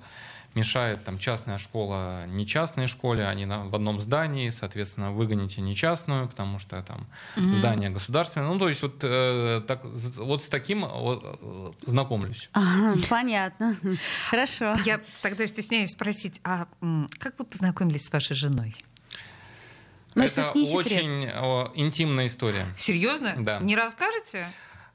мешает 0.53 1.03
там 1.03 1.17
частная 1.17 1.57
школа 1.57 2.25
не 2.27 2.45
частной 2.45 2.87
школе, 2.87 3.25
они 3.27 3.45
на, 3.45 3.65
в 3.67 3.75
одном 3.75 4.01
здании, 4.01 4.49
соответственно, 4.49 5.11
выгоните 5.11 5.61
не 5.61 5.75
частную, 5.75 6.27
потому 6.27 6.59
что 6.59 6.81
там 6.83 7.07
здание 7.35 7.89
государственное. 7.89 8.47
Ну, 8.47 8.59
то 8.59 8.67
есть 8.67 8.81
вот, 8.81 8.99
э, 9.01 9.61
так, 9.67 9.81
вот 9.83 10.43
с 10.43 10.47
таким 10.47 10.85
вот, 10.85 11.21
э, 11.23 11.71
знакомлюсь. 11.89 12.49
Ага, 12.53 12.99
понятно. 13.09 13.75
Хорошо. 14.29 14.75
Я 14.85 15.01
тогда 15.21 15.47
стесняюсь 15.47 15.91
спросить, 15.91 16.41
а 16.43 16.67
как 17.19 17.39
вы 17.39 17.45
познакомились 17.45 18.05
с 18.05 18.11
вашей 18.11 18.35
женой? 18.35 18.75
Ну, 20.15 20.23
Это 20.23 20.41
это 20.41 20.51
очень 20.75 21.29
о, 21.29 21.71
интимная 21.75 22.27
история. 22.27 22.65
Серьезно? 22.75 23.35
Да. 23.39 23.59
Не 23.59 23.77
расскажете? 23.77 24.47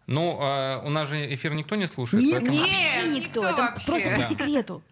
Ну, 0.06 0.38
а 0.40 0.82
у 0.84 0.90
нас 0.90 1.08
же 1.08 1.34
эфир 1.34 1.54
никто 1.54 1.74
не 1.74 1.86
слушает. 1.88 2.22
Нет, 2.22 2.40
поэтому- 2.40 2.58
вообще 2.60 3.02
Нет, 3.02 3.06
никто. 3.14 3.40
никто 3.40 3.48
Это 3.48 3.62
вообще. 3.62 3.86
просто 3.86 4.10
по 4.10 4.16
Да. 4.16 4.82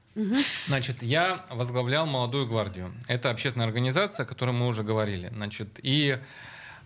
Значит, 0.67 1.03
я 1.03 1.45
возглавлял 1.51 2.07
молодую 2.07 2.47
гвардию. 2.47 2.95
Это 3.09 3.31
общественная 3.31 3.67
организация, 3.67 4.25
о 4.25 4.27
которой 4.27 4.53
мы 4.53 4.67
уже 4.67 4.83
говорили. 4.83 5.29
Значит, 5.35 5.81
и 5.83 6.19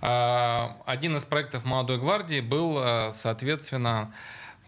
а, 0.00 0.76
один 0.86 1.16
из 1.16 1.24
проектов 1.24 1.64
молодой 1.64 1.98
гвардии 1.98 2.40
был, 2.40 2.76
а, 2.78 3.12
соответственно, 3.12 4.14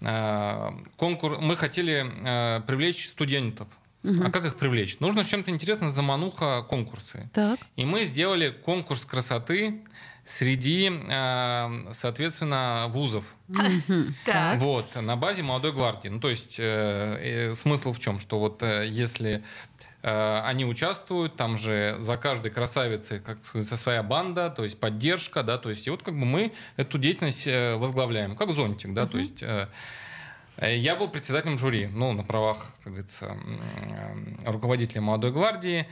а, 0.05 0.75
конкурс. 0.97 1.39
Мы 1.41 1.57
хотели 1.57 2.07
а, 2.07 2.61
привлечь 2.61 3.09
студентов. 3.09 3.69
А 4.03 4.31
как 4.31 4.47
их 4.47 4.57
привлечь? 4.57 4.99
Нужно 5.01 5.25
чем-то 5.25 5.51
интересным 5.51 5.93
замануха 5.93 6.63
конкурсы. 6.63 7.29
Так. 7.35 7.61
И 7.77 7.85
мы 7.85 8.05
сделали 8.05 8.49
конкурс 8.49 9.05
красоты 9.05 9.83
среди, 10.25 10.91
а, 11.11 11.71
соответственно, 11.93 12.87
вузов. 12.89 13.25
Вот, 14.59 14.95
на 14.95 15.17
базе 15.17 15.43
молодой 15.43 15.73
гвардии. 15.73 16.09
Ну, 16.09 16.21
то 16.21 16.31
есть 16.31 16.57
э, 16.59 17.51
э, 17.51 17.55
смысл 17.55 17.93
в 17.93 17.99
чем? 17.99 18.21
Что 18.21 18.39
вот 18.39 18.63
э, 18.63 18.87
если 18.89 19.45
они 20.03 20.65
участвуют, 20.65 21.37
там 21.37 21.59
же 21.59 21.97
за 22.01 22.17
каждой 22.17 22.51
красавицей 22.51 23.21
как 23.21 23.37
сказать, 23.45 23.69
своя 23.79 24.03
банда, 24.03 24.49
то 24.49 24.65
есть 24.65 24.81
поддержка, 24.81 25.43
да, 25.43 25.59
то 25.59 25.69
есть 25.69 25.87
и 25.87 25.91
вот 25.91 26.03
как 26.03 26.15
бы 26.15 26.25
мы 26.25 26.55
эту 26.79 26.97
деятельность 26.97 27.47
возглавляем, 27.47 28.35
как 28.35 28.51
зонтик, 28.53 28.95
да, 28.95 29.07
то 29.07 29.19
есть 29.19 29.45
я 30.57 30.97
был 30.97 31.09
председателем 31.09 31.59
жюри, 31.59 31.87
ну, 31.93 32.15
на 32.15 32.25
правах, 32.25 32.73
как 32.83 32.95
говорится, 32.95 33.37
руководителя 34.47 35.03
молодой 35.03 35.33
гвардии. 35.33 35.87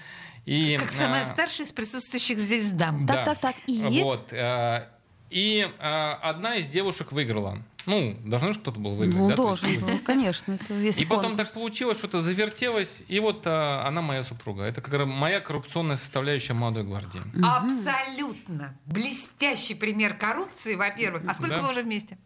И, 0.48 0.78
Как 0.78 0.90
самая 0.90 1.24
э, 1.24 1.26
старшая 1.26 1.66
из 1.66 1.72
присутствующих 1.74 2.38
здесь 2.38 2.70
дам. 2.70 3.06
Так, 3.06 3.26
так, 3.26 3.38
так. 3.38 3.54
И? 3.66 3.82
Вот. 4.02 4.32
э, 4.32 4.86
И 5.28 5.68
э, 5.78 6.10
одна 6.22 6.56
из 6.56 6.68
девушек 6.68 7.12
выиграла. 7.12 7.58
Ну, 7.84 8.16
должен 8.24 8.54
же 8.54 8.58
кто-то 8.60 8.80
был 8.80 8.94
выиграть, 8.94 9.18
Ну, 9.18 9.28
да? 9.28 9.36
должен 9.36 9.78
был, 9.80 9.98
конечно. 9.98 10.52
Это 10.54 10.72
если 10.88 11.02
И 11.02 11.06
потом 11.06 11.32
конкурс. 11.36 11.48
так 11.50 11.54
получилось, 11.54 11.98
что-то 11.98 12.22
завертелось, 12.22 13.02
и 13.08 13.20
вот 13.20 13.46
э, 13.46 13.50
она 13.86 14.00
моя 14.00 14.22
супруга. 14.22 14.62
Это 14.62 14.80
как 14.80 14.94
раз 14.94 15.06
моя 15.06 15.40
коррупционная 15.40 15.98
составляющая 15.98 16.54
молодой 16.54 16.84
гвардии. 16.84 17.20
Абсолютно. 17.44 18.74
Блестящий 18.86 19.74
пример 19.74 20.14
коррупции, 20.16 20.76
во-первых. 20.76 21.24
А 21.28 21.34
сколько 21.34 21.56
Да. 21.56 21.62
вы 21.62 21.70
уже 21.72 21.82
вместе? 21.82 22.16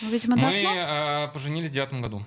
Ну, 0.00 0.10
Видимо, 0.10 0.36
Мы 0.36 0.64
э, 0.66 1.28
поженились 1.32 1.70
в 1.70 1.72
девятом 1.74 2.02
году. 2.02 2.24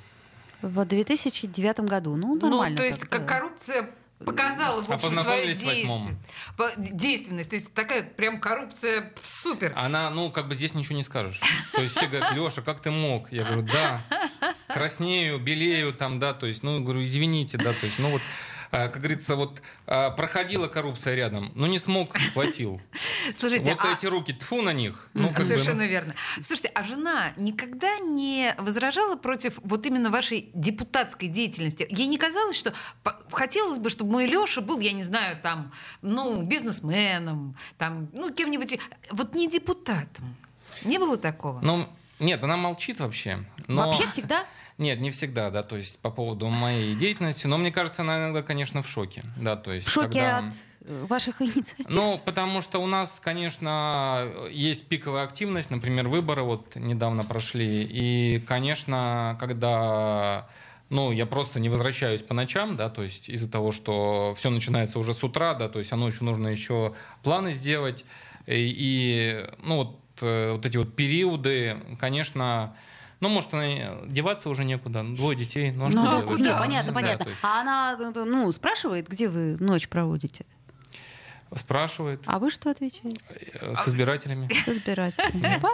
В 0.61 0.85
2009 0.85 1.79
году. 1.81 2.15
Ну, 2.15 2.35
нормально. 2.35 2.69
Ну, 2.69 2.77
то 2.77 2.83
есть, 2.85 3.01
как 3.01 3.25
да. 3.25 3.27
коррупция 3.27 3.89
показала, 4.23 4.81
в 4.81 4.89
А 4.89 4.93
общем, 4.95 5.13
свою 5.13 5.15
познакомились 5.15 5.57
в 5.57 5.61
действие- 5.61 5.85
действенность. 6.77 7.49
То 7.49 7.55
есть 7.57 7.73
такая 7.73 8.03
прям 8.03 8.39
коррупция 8.39 9.13
супер. 9.23 9.73
Она, 9.75 10.09
ну, 10.09 10.31
как 10.31 10.47
бы 10.47 10.55
здесь 10.55 10.73
ничего 10.73 10.95
не 10.95 11.03
скажешь. 11.03 11.41
То 11.73 11.81
есть 11.81 11.95
все 11.97 12.07
говорят, 12.07 12.31
Леша, 12.33 12.61
как 12.61 12.81
ты 12.81 12.91
мог? 12.91 13.31
Я 13.31 13.43
говорю, 13.43 13.63
да, 13.63 14.01
краснею, 14.67 15.37
белею 15.39 15.93
там, 15.93 16.19
да, 16.19 16.33
то 16.33 16.45
есть, 16.45 16.63
ну, 16.63 16.81
говорю, 16.81 17.03
извините, 17.05 17.57
да, 17.57 17.73
то 17.73 17.85
есть, 17.85 17.99
ну 17.99 18.09
вот, 18.09 18.21
а, 18.21 18.25
как 18.71 18.97
говорится, 18.97 19.35
вот 19.35 19.61
а, 19.87 20.11
проходила 20.11 20.67
коррупция 20.67 21.15
рядом, 21.15 21.51
но 21.55 21.67
не 21.67 21.79
смог, 21.79 22.17
хватил. 22.33 22.81
Слушайте, 23.35 23.71
вот 23.71 23.79
а- 23.83 23.93
эти 23.93 24.05
руки, 24.05 24.33
тфу 24.33 24.61
на 24.61 24.73
них. 24.73 25.09
Ну, 25.13 25.29
как 25.29 25.39
бы, 25.39 25.45
Совершенно 25.45 25.83
ну, 25.83 25.89
верно. 25.89 26.15
Слушайте, 26.35 26.71
а 26.73 26.83
жена 26.83 27.33
никогда 27.37 27.99
не 27.99 28.53
возражала 28.57 29.15
против 29.15 29.59
вот 29.63 29.85
именно 29.85 30.09
вашей 30.09 30.49
депутатской 30.53 31.27
деятельности? 31.27 31.87
Ей 31.89 32.07
не 32.07 32.17
казалось, 32.17 32.57
что 32.57 32.73
хотелось 33.31 33.79
бы, 33.79 33.89
чтобы 33.89 34.11
мой 34.11 34.27
Леша 34.27 34.61
был, 34.61 34.79
я 34.79 34.91
не 34.91 35.03
знаю, 35.03 35.39
там, 35.41 35.71
ну, 36.01 36.43
бизнесменом, 36.43 37.55
там, 37.77 38.09
ну, 38.13 38.33
кем-нибудь, 38.33 38.79
вот 39.11 39.33
не 39.35 39.49
депутатом. 39.49 40.35
Не 40.83 40.99
было 40.99 41.17
такого? 41.17 41.59
Ну, 41.61 41.87
нет, 42.19 42.43
она 42.43 42.57
молчит 42.57 42.99
вообще. 42.99 43.43
Но... 43.67 43.85
Вообще 43.85 44.07
всегда? 44.07 44.45
Нет, 44.77 44.99
не 44.99 45.09
всегда, 45.11 45.49
да, 45.51 45.63
то 45.63 45.77
есть 45.77 45.99
по 45.99 46.09
поводу 46.09 46.47
моей 46.47 46.95
деятельности, 46.95 47.47
но 47.47 47.57
мне 47.57 47.71
кажется, 47.71 48.01
она 48.01 48.17
иногда, 48.17 48.43
конечно, 48.43 48.81
в 48.81 48.87
шоке, 48.87 49.23
да, 49.37 49.55
то 49.55 49.71
есть 49.71 49.87
В 49.87 49.89
шоке 49.89 50.19
когда- 50.19 50.37
от 50.39 50.53
э, 50.81 51.05
ваших 51.07 51.41
инициатив? 51.41 51.85
Ну, 51.89 52.19
потому 52.23 52.61
что 52.61 52.79
у 52.79 52.87
нас, 52.87 53.21
конечно, 53.23 54.27
есть 54.51 54.87
пиковая 54.87 55.23
активность, 55.23 55.71
например, 55.71 56.09
выборы 56.09 56.43
вот 56.43 56.75
недавно 56.75 57.23
прошли, 57.23 57.83
и, 57.89 58.39
конечно, 58.45 59.37
когда 59.39 60.49
ну, 60.89 61.11
я 61.11 61.25
просто 61.25 61.59
не 61.59 61.69
возвращаюсь 61.69 62.21
по 62.21 62.33
ночам, 62.33 62.75
да, 62.75 62.89
то 62.89 63.01
есть 63.01 63.29
из-за 63.29 63.49
того, 63.49 63.71
что 63.71 64.33
все 64.37 64.49
начинается 64.49 64.99
уже 64.99 65.13
с 65.13 65.23
утра, 65.23 65.53
да, 65.53 65.67
то 65.67 65.79
есть 65.79 65.91
а 65.91 65.95
ночью 65.95 66.25
нужно 66.25 66.49
еще 66.49 66.93
планы 67.23 67.53
сделать, 67.53 68.05
и, 68.45 68.53
и, 68.77 69.49
ну, 69.63 69.77
вот, 69.77 69.99
э, 70.21 70.51
вот 70.51 70.65
эти 70.65 70.77
вот 70.77 70.95
периоды, 70.95 71.77
конечно, 71.99 72.75
ну, 73.19 73.29
может, 73.29 73.53
она 73.53 74.01
деваться 74.05 74.49
уже 74.49 74.65
некуда, 74.65 75.03
двое 75.03 75.37
детей, 75.37 75.71
ну, 75.71 75.87
а 75.87 75.91
что 75.91 75.99
Ну, 76.01 76.21
куда? 76.23 76.39
не, 76.39 76.49
Да, 76.49 76.57
понятно, 76.57 76.91
да, 76.91 76.99
понятно. 76.99 77.29
есть 77.29 77.39
А 77.43 77.61
она, 77.61 77.97
ну, 77.97 78.51
спрашивает, 78.51 79.07
где 79.07 79.27
вы 79.27 79.57
ночь 79.59 79.87
проводите? 79.87 80.45
Спрашивает 81.53 82.21
А 82.25 82.39
вы 82.39 82.49
что 82.51 82.69
отвечаете? 82.71 83.17
э, 83.29 83.75
с 83.75 83.87
избирателями. 83.87 84.51
С 84.51 84.67
избирателями. 84.67 85.57
С 85.57 85.61
Понятно. 85.61 85.69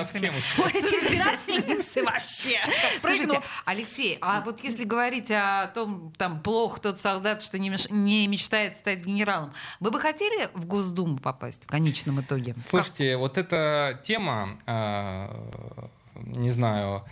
А 0.00 0.04
с 0.04 0.10
избирательницами. 0.10 0.26
еще? 0.26 0.62
Ой, 0.62 0.70
эти 0.70 1.06
избирательницы 1.06 2.04
вообще. 2.04 2.58
Слушайте, 3.00 3.26
Прыгнут. 3.28 3.44
Алексей, 3.64 4.18
а 4.20 4.42
вот 4.42 4.60
если 4.62 4.84
говорить 4.84 5.30
о 5.30 5.68
том, 5.68 6.12
там, 6.18 6.42
плохо 6.42 6.80
тот 6.80 7.00
солдат, 7.00 7.40
что 7.42 7.58
не 7.58 8.26
мечтает 8.26 8.76
стать 8.76 9.06
генералом, 9.06 9.52
вы 9.80 9.92
бы 9.92 10.00
хотели 10.00 10.50
в 10.52 10.66
Госдуму 10.66 11.18
попасть 11.18 11.64
в 11.64 11.68
конечном 11.68 12.20
итоге? 12.20 12.54
Слушайте, 12.68 13.16
вот 13.16 13.38
эта 13.38 13.98
тема, 14.02 14.58
а, 14.66 15.88
не 16.26 16.50
знаю, 16.50 17.02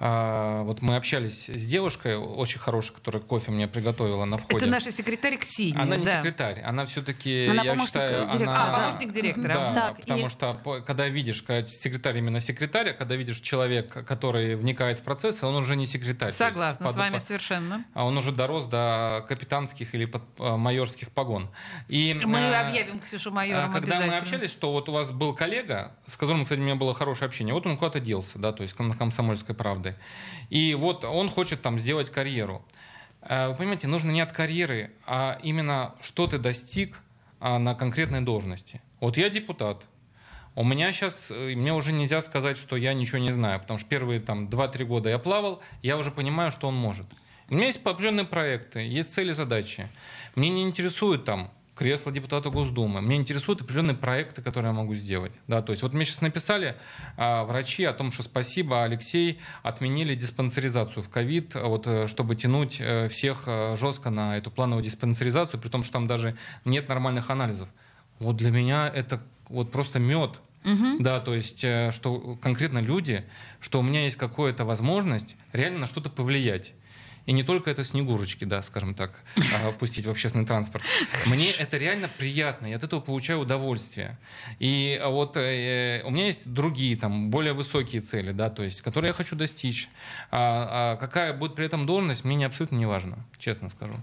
а, 0.00 0.62
вот 0.62 0.80
мы 0.82 0.96
общались 0.96 1.48
с 1.48 1.66
девушкой, 1.66 2.16
очень 2.16 2.60
хорошей, 2.60 2.94
которая 2.94 3.22
кофе 3.22 3.50
мне 3.50 3.66
приготовила 3.68 4.24
на 4.24 4.38
входе. 4.38 4.58
Это 4.58 4.66
наша 4.66 4.92
секретарь 4.92 5.36
Ксения. 5.38 5.80
Она 5.80 5.96
не 5.96 6.04
да. 6.04 6.18
секретарь, 6.18 6.60
она 6.62 6.86
все-таки, 6.86 7.46
Она 7.46 7.62
я 7.62 7.70
помощник 7.72 7.86
считаю, 7.88 8.26
директора. 8.30 8.50
она... 8.50 8.76
А, 8.76 8.80
помощник 8.80 9.12
директора. 9.12 9.54
Да, 9.54 9.74
Так, 9.74 9.96
потому 10.00 10.26
и- 10.26 10.28
что 10.28 10.82
когда 10.86 11.08
видишь, 11.08 11.42
когда 11.42 11.66
секретарь 11.66 12.18
именно 12.18 12.40
секретарь, 12.40 12.90
а 12.90 12.92
когда 12.94 13.16
видишь 13.16 13.40
человека, 13.40 14.02
который 14.04 14.54
вникает 14.56 14.98
в 14.98 15.02
процессы, 15.02 15.44
он 15.46 15.54
уже 15.56 15.74
не 15.76 15.86
секретарь. 15.86 16.28
Есть 16.28 16.38
Согласна 16.38 16.86
под- 16.86 16.94
с 16.94 16.96
вами 16.98 17.14
по- 17.14 17.20
совершенно. 17.20 17.84
а 17.94 18.04
он 18.04 18.16
уже 18.16 18.32
дорос 18.32 18.66
до 18.66 19.24
капитанских 19.28 19.94
или 19.94 20.04
под- 20.04 20.22
а, 20.38 20.56
майорских 20.56 21.10
погон. 21.10 21.50
И, 21.88 22.18
Мы 22.24 22.38
э, 22.38 22.54
объявим 22.54 23.00
Ксюшу 23.00 23.30
майором 23.30 23.70
а, 23.70 23.72
Когда 23.72 24.00
мы 24.00 24.16
общались, 24.16 24.50
что 24.50 24.72
вот 24.72 24.88
у 24.88 24.92
вас 24.92 25.10
был 25.10 25.34
коллега, 25.34 25.96
с 26.06 26.16
которым, 26.16 26.44
кстати, 26.44 26.60
у 26.60 26.62
меня 26.62 26.76
было 26.76 26.94
хорошее 26.94 27.26
общение, 27.26 27.54
вот 27.54 27.66
он 27.66 27.76
куда-то 27.76 28.00
делся, 28.00 28.38
да, 28.38 28.52
то 28.52 28.62
есть 28.62 28.78
на 28.78 28.94
комсомольской 28.96 29.54
правды. 29.88 29.96
И 30.50 30.74
вот 30.74 31.04
он 31.04 31.30
хочет 31.30 31.62
там 31.62 31.78
сделать 31.78 32.10
карьеру. 32.10 32.64
А, 33.22 33.50
Вы 33.50 33.56
понимаете, 33.56 33.86
нужно 33.86 34.10
не 34.10 34.20
от 34.20 34.32
карьеры, 34.32 34.90
а 35.06 35.38
именно 35.42 35.94
что 36.00 36.26
ты 36.26 36.38
достиг 36.38 37.00
а, 37.40 37.58
на 37.58 37.74
конкретной 37.74 38.20
должности. 38.20 38.80
Вот 39.00 39.16
я 39.16 39.28
депутат. 39.28 39.84
У 40.54 40.64
меня 40.64 40.92
сейчас, 40.92 41.30
мне 41.30 41.72
уже 41.72 41.92
нельзя 41.92 42.20
сказать, 42.20 42.58
что 42.58 42.76
я 42.76 42.92
ничего 42.92 43.18
не 43.18 43.32
знаю, 43.32 43.60
потому 43.60 43.78
что 43.78 43.88
первые 43.88 44.18
там 44.18 44.48
2-3 44.48 44.84
года 44.84 45.08
я 45.08 45.18
плавал, 45.18 45.60
я 45.82 45.96
уже 45.96 46.10
понимаю, 46.10 46.50
что 46.50 46.66
он 46.66 46.74
может. 46.74 47.06
У 47.48 47.54
меня 47.54 47.66
есть 47.66 47.80
определенные 47.84 48.26
проекты, 48.26 48.80
есть 48.80 49.14
цели, 49.14 49.32
задачи. 49.32 49.88
Мне 50.34 50.50
не 50.50 50.62
интересует 50.64 51.24
там 51.24 51.52
кресло 51.78 52.10
депутата 52.10 52.50
Госдумы. 52.50 53.00
Меня 53.00 53.16
интересуют 53.16 53.62
определенные 53.62 53.96
проекты, 53.96 54.42
которые 54.42 54.70
я 54.70 54.76
могу 54.76 54.94
сделать. 54.94 55.32
Да, 55.46 55.62
то 55.62 55.70
есть 55.70 55.84
вот 55.84 55.92
мне 55.92 56.04
сейчас 56.04 56.20
написали 56.20 56.76
а, 57.16 57.44
врачи 57.44 57.84
о 57.84 57.92
том, 57.92 58.10
что 58.10 58.24
спасибо, 58.24 58.82
Алексей, 58.82 59.38
отменили 59.62 60.16
диспансеризацию 60.16 61.04
в 61.04 61.08
ковид, 61.08 61.54
вот, 61.54 61.86
э, 61.86 62.08
чтобы 62.08 62.34
тянуть 62.34 62.78
э, 62.80 63.08
всех 63.08 63.44
э, 63.46 63.76
жестко 63.76 64.10
на 64.10 64.36
эту 64.36 64.50
плановую 64.50 64.84
диспансеризацию, 64.84 65.60
при 65.60 65.68
том, 65.68 65.84
что 65.84 65.92
там 65.92 66.08
даже 66.08 66.36
нет 66.64 66.88
нормальных 66.88 67.30
анализов. 67.30 67.68
Вот 68.18 68.36
для 68.36 68.50
меня 68.50 68.88
это 68.92 69.22
вот 69.48 69.70
просто 69.70 70.00
мед. 70.00 70.40
Да, 70.98 71.20
то 71.20 71.34
есть, 71.34 71.64
что 71.94 72.36
конкретно 72.42 72.80
люди, 72.80 73.24
что 73.60 73.78
у 73.78 73.82
меня 73.82 74.04
есть 74.04 74.16
какая-то 74.16 74.64
возможность 74.64 75.36
реально 75.52 75.78
на 75.78 75.86
что-то 75.86 76.10
повлиять. 76.10 76.74
И 77.28 77.32
не 77.32 77.42
только 77.42 77.70
это 77.70 77.84
снегурочки, 77.84 78.44
да, 78.44 78.62
скажем 78.62 78.94
так, 78.94 79.10
а, 79.36 79.72
пустить 79.72 80.06
в 80.06 80.10
общественный 80.10 80.46
транспорт. 80.46 80.82
Мне 81.26 81.50
это 81.50 81.76
реально 81.76 82.08
приятно, 82.08 82.66
я 82.66 82.76
от 82.76 82.84
этого 82.84 83.00
получаю 83.00 83.40
удовольствие. 83.40 84.18
И 84.58 84.98
а, 84.98 85.10
вот 85.10 85.36
э, 85.36 86.02
у 86.06 86.10
меня 86.10 86.24
есть 86.24 86.50
другие, 86.50 86.96
там, 86.96 87.28
более 87.28 87.52
высокие 87.52 88.00
цели, 88.00 88.32
да, 88.32 88.48
то 88.48 88.62
есть, 88.62 88.80
которые 88.80 89.08
я 89.08 89.12
хочу 89.12 89.36
достичь. 89.36 89.90
А, 90.30 90.94
а 90.94 90.96
какая 90.96 91.34
будет 91.34 91.54
при 91.54 91.66
этом 91.66 91.84
должность, 91.84 92.24
мне 92.24 92.34
не 92.34 92.44
абсолютно 92.44 92.76
не 92.76 92.86
важно, 92.86 93.18
честно 93.36 93.68
скажу. 93.68 93.96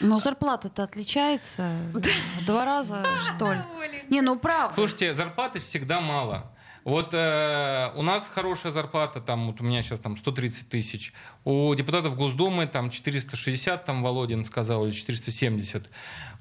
Но 0.00 0.18
зарплата-то 0.18 0.82
отличается 0.82 1.76
в 1.92 2.00
два 2.46 2.64
раза, 2.64 3.04
что 3.26 3.52
ли? 3.52 3.60
Не, 4.08 4.22
ну 4.22 4.38
правда. 4.38 4.74
Слушайте, 4.74 5.12
зарплаты 5.12 5.60
всегда 5.60 6.00
мало. 6.00 6.50
Вот 6.84 7.10
э, 7.12 7.90
у 7.94 8.02
нас 8.02 8.28
хорошая 8.28 8.72
зарплата, 8.72 9.20
там 9.20 9.48
вот 9.48 9.60
у 9.60 9.64
меня 9.64 9.82
сейчас 9.82 10.00
там 10.00 10.16
130 10.16 10.68
тысяч, 10.68 11.12
у 11.44 11.74
депутатов 11.74 12.16
Госдумы 12.16 12.66
там 12.66 12.90
460, 12.90 13.84
там 13.84 14.02
Володин 14.02 14.44
сказал, 14.44 14.84
или 14.86 14.92
470. 14.92 15.90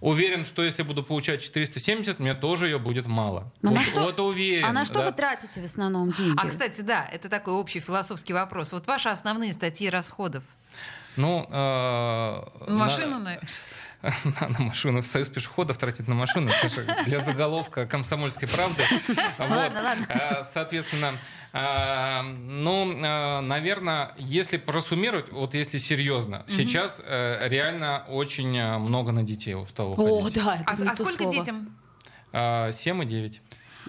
Уверен, 0.02 0.46
что 0.46 0.64
если 0.64 0.84
буду 0.84 1.04
получать 1.04 1.42
470, 1.42 2.20
мне 2.20 2.34
тоже 2.34 2.68
ее 2.68 2.80
будет 2.80 3.06
мало. 3.06 3.52
На 3.62 3.72
вот, 3.72 3.82
что- 3.82 4.02
вот 4.02 4.20
уверен. 4.20 4.66
А 4.66 4.72
на 4.72 4.86
что 4.86 4.96
да. 5.00 5.06
вы 5.06 5.12
тратите 5.12 5.62
в 5.62 5.66
основном 5.66 6.14
деньги? 6.14 6.38
А, 6.38 6.48
кстати, 6.48 6.82
да, 6.82 7.06
это 7.06 7.28
такой 7.28 7.54
общий 7.54 7.82
философский 7.82 8.34
вопрос. 8.34 8.72
Вот 8.72 8.88
ваши 8.88 9.10
основные 9.10 9.52
статьи 9.54 9.90
расходов. 9.90 10.44
Ну, 11.18 11.46
э, 11.52 12.42
Машину, 12.70 13.18
на- 13.18 13.20
наверное. 13.20 13.50
на, 14.24 14.60
машину. 14.60 15.02
Союз 15.02 15.28
пешеходов 15.30 15.78
тратит 15.78 16.08
на 16.08 16.16
машину. 16.16 16.50
это 16.50 16.70
же 16.70 16.88
Для 17.06 17.20
заголовка 17.20 17.86
комсомольской 17.86 18.48
правды. 18.48 18.84
Ладно, 19.40 19.82
ладно. 19.82 20.06
А, 20.10 20.44
Соответственно, 20.44 21.18
а, 21.52 22.24
ну, 22.24 22.98
а, 23.04 23.42
наверное, 23.42 24.12
если 24.18 24.58
просуммировать, 24.58 25.32
вот 25.32 25.54
если 25.54 25.80
серьезно, 25.80 26.46
сейчас 26.48 27.02
э, 27.04 27.48
реально 27.50 28.06
очень 28.08 28.56
э, 28.58 28.78
много 28.78 29.12
на 29.12 29.24
детей 29.24 29.56
стало 29.70 29.96
О, 29.96 30.20
уходить. 30.20 30.44
да, 30.44 30.64
А, 30.66 30.96
сколько 30.96 31.26
детям? 31.26 31.76
А, 32.32 32.72
7 32.72 33.04
и 33.04 33.06
9. 33.06 33.42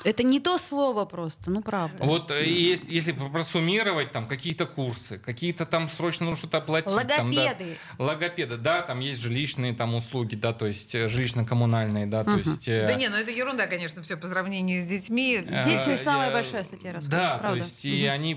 Это 0.04 0.22
не 0.22 0.40
то 0.40 0.56
слово 0.58 1.04
просто, 1.04 1.50
ну 1.50 1.62
правда. 1.62 2.04
Вот 2.04 2.30
э, 2.30 2.44
есть, 2.48 2.84
если 2.88 3.12
просуммировать 3.12 4.12
там 4.12 4.26
какие-то 4.28 4.66
курсы, 4.66 5.18
какие-то 5.18 5.66
там 5.66 5.90
срочно 5.90 6.26
нужно 6.26 6.38
что-то 6.38 6.58
оплатить. 6.58 6.90
там, 6.90 7.30
да, 7.32 7.42
Логопеды. 7.42 7.76
логопеды, 7.98 8.56
да, 8.56 8.82
там 8.82 9.00
есть 9.00 9.20
жилищные 9.20 9.74
там 9.74 9.94
услуги, 9.94 10.34
да, 10.36 10.52
то 10.52 10.66
есть 10.66 10.94
э, 10.94 11.06
жилищно-коммунальные, 11.06 12.06
да, 12.06 12.24
то 12.24 12.36
есть... 12.36 12.66
э, 12.68 12.86
Да 12.86 12.94
не, 12.94 13.08
ну 13.08 13.16
это 13.16 13.30
ерунда, 13.30 13.66
конечно, 13.66 14.00
все 14.02 14.16
по 14.16 14.26
сравнению 14.26 14.82
с 14.82 14.86
детьми. 14.86 15.38
Дети 15.64 15.96
самая 15.96 16.32
большая 16.32 16.64
статья 16.64 16.92
расходов, 16.92 17.18
Да, 17.18 17.38
то 17.38 17.54
есть 17.54 17.84
и 17.84 18.06
они 18.06 18.34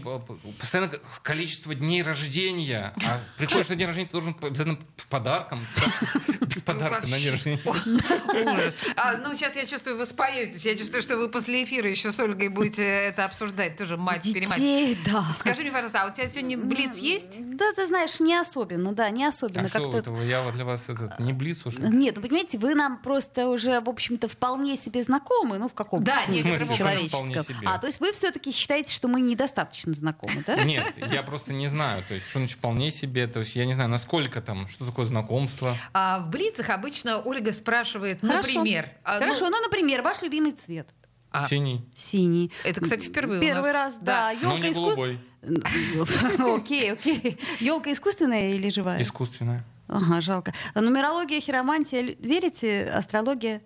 постоянно 0.60 0.92
количество 1.22 1.74
дней 1.74 2.04
рождения, 2.04 2.94
а 3.06 3.20
приходишь 3.38 3.70
на 3.70 3.76
день 3.76 3.88
рождения, 3.88 4.08
ты 4.08 4.14
должен 4.14 4.36
обязательно 4.42 4.78
с 4.98 5.06
подарком, 5.06 5.66
да, 5.78 6.46
без 6.46 6.62
подарка 6.62 7.08
на 7.08 7.18
день 7.20 7.32
рождения. 7.32 7.62
Ужас. 7.66 8.74
А, 8.96 9.18
ну, 9.18 9.34
сейчас 9.36 9.56
я 9.56 9.66
чувствую, 9.66 9.98
вы 9.98 10.06
споетесь. 10.06 10.66
Я 10.66 10.76
чувствую, 10.78 11.02
что 11.02 11.18
вы 11.18 11.30
после 11.30 11.53
эфира 11.62 11.90
еще 11.90 12.12
с 12.12 12.20
Ольгой 12.20 12.48
будете 12.50 12.84
это 12.84 13.26
обсуждать. 13.26 13.78
Тоже 13.78 13.98
мать, 13.98 14.24
перемать. 14.34 14.98
Да. 15.06 15.24
Скажи 15.38 15.62
мне, 15.62 15.72
пожалуйста, 15.72 16.04
а 16.04 16.08
у 16.10 16.14
тебя 16.14 16.28
сегодня 16.28 16.58
блиц 16.58 16.98
есть? 16.98 17.56
Да, 17.58 17.72
ты 17.74 17.86
знаешь, 17.88 18.20
не 18.20 18.36
особенно, 18.36 18.94
да, 18.94 19.10
не 19.10 19.26
особенно. 19.26 19.66
А 19.66 19.68
что 19.68 19.80
как-то- 19.82 19.98
это 19.98 20.12
вы, 20.12 20.24
я 20.26 20.42
вот 20.44 20.54
для 20.54 20.66
вас 20.66 20.88
этот, 20.88 21.20
не 21.20 21.34
блиц 21.34 21.66
уже? 21.66 21.80
Нет, 21.80 22.16
ну 22.16 22.22
понимаете, 22.22 22.58
вы 22.58 22.74
нам 22.74 22.98
просто 22.98 23.48
уже, 23.50 23.80
в 23.82 23.90
общем-то, 23.90 24.28
вполне 24.28 24.78
себе 24.78 25.04
знакомы, 25.04 25.58
ну 25.58 25.68
в 25.70 25.74
каком 25.74 26.04
Да, 26.04 26.24
смысле 26.26 26.44
нет, 26.44 26.78
человеческом. 26.78 27.08
вполне 27.20 27.44
себе? 27.44 27.58
А, 27.68 27.78
то 27.78 27.88
есть 27.88 28.00
вы 28.00 28.12
все-таки 28.14 28.52
считаете, 28.52 28.94
что 28.94 29.08
мы 29.08 29.22
недостаточно 29.22 29.94
знакомы, 29.94 30.44
да? 30.48 30.64
Нет, 30.64 30.94
я 31.12 31.22
просто 31.24 31.54
не 31.54 31.68
знаю, 31.68 32.04
то 32.08 32.14
есть 32.14 32.28
что 32.30 32.40
значит 32.40 32.58
вполне 32.58 32.90
себе, 32.92 33.28
то 33.28 33.40
есть 33.42 33.56
я 33.56 33.66
не 33.66 33.74
знаю, 33.74 33.90
насколько 33.90 34.42
там, 34.42 34.68
что 34.68 34.86
такое 34.86 35.06
знакомство. 35.06 35.76
А 35.94 36.20
в 36.20 36.30
блицах 36.30 36.70
обычно 36.70 37.20
Ольга 37.22 37.52
спрашивает, 37.52 38.22
Хорошо. 38.22 38.38
например... 38.48 38.90
а, 39.04 39.16
ну, 39.16 39.26
Хорошо, 39.26 39.50
ну, 39.50 39.62
например, 39.62 40.02
ваш 40.02 40.22
любимый 40.22 40.52
цвет. 40.54 40.88
А. 41.34 41.48
Синий, 41.48 41.84
Синий. 41.96 42.52
Это, 42.64 42.80
кстати, 42.80 43.10
впервые 43.10 43.40
у 43.40 43.42
Первый 43.42 43.74
нас. 43.74 43.96
раз, 43.96 43.98
да. 44.00 44.32
но 44.42 44.56
Елка 44.56 44.68
не 44.68 44.74
голубой, 44.74 45.20
Окей, 46.56 46.94
окей. 46.94 47.38
Елка 47.60 47.92
искусственная 47.92 48.52
или 48.52 48.70
живая? 48.70 49.02
искусственная. 49.02 49.66
Ага, 49.88 50.22
жалко. 50.22 50.54
Нумерология, 50.76 51.42
хиромантия. 51.42 52.16
Верите? 52.20 52.86
Астрология? 52.86 53.62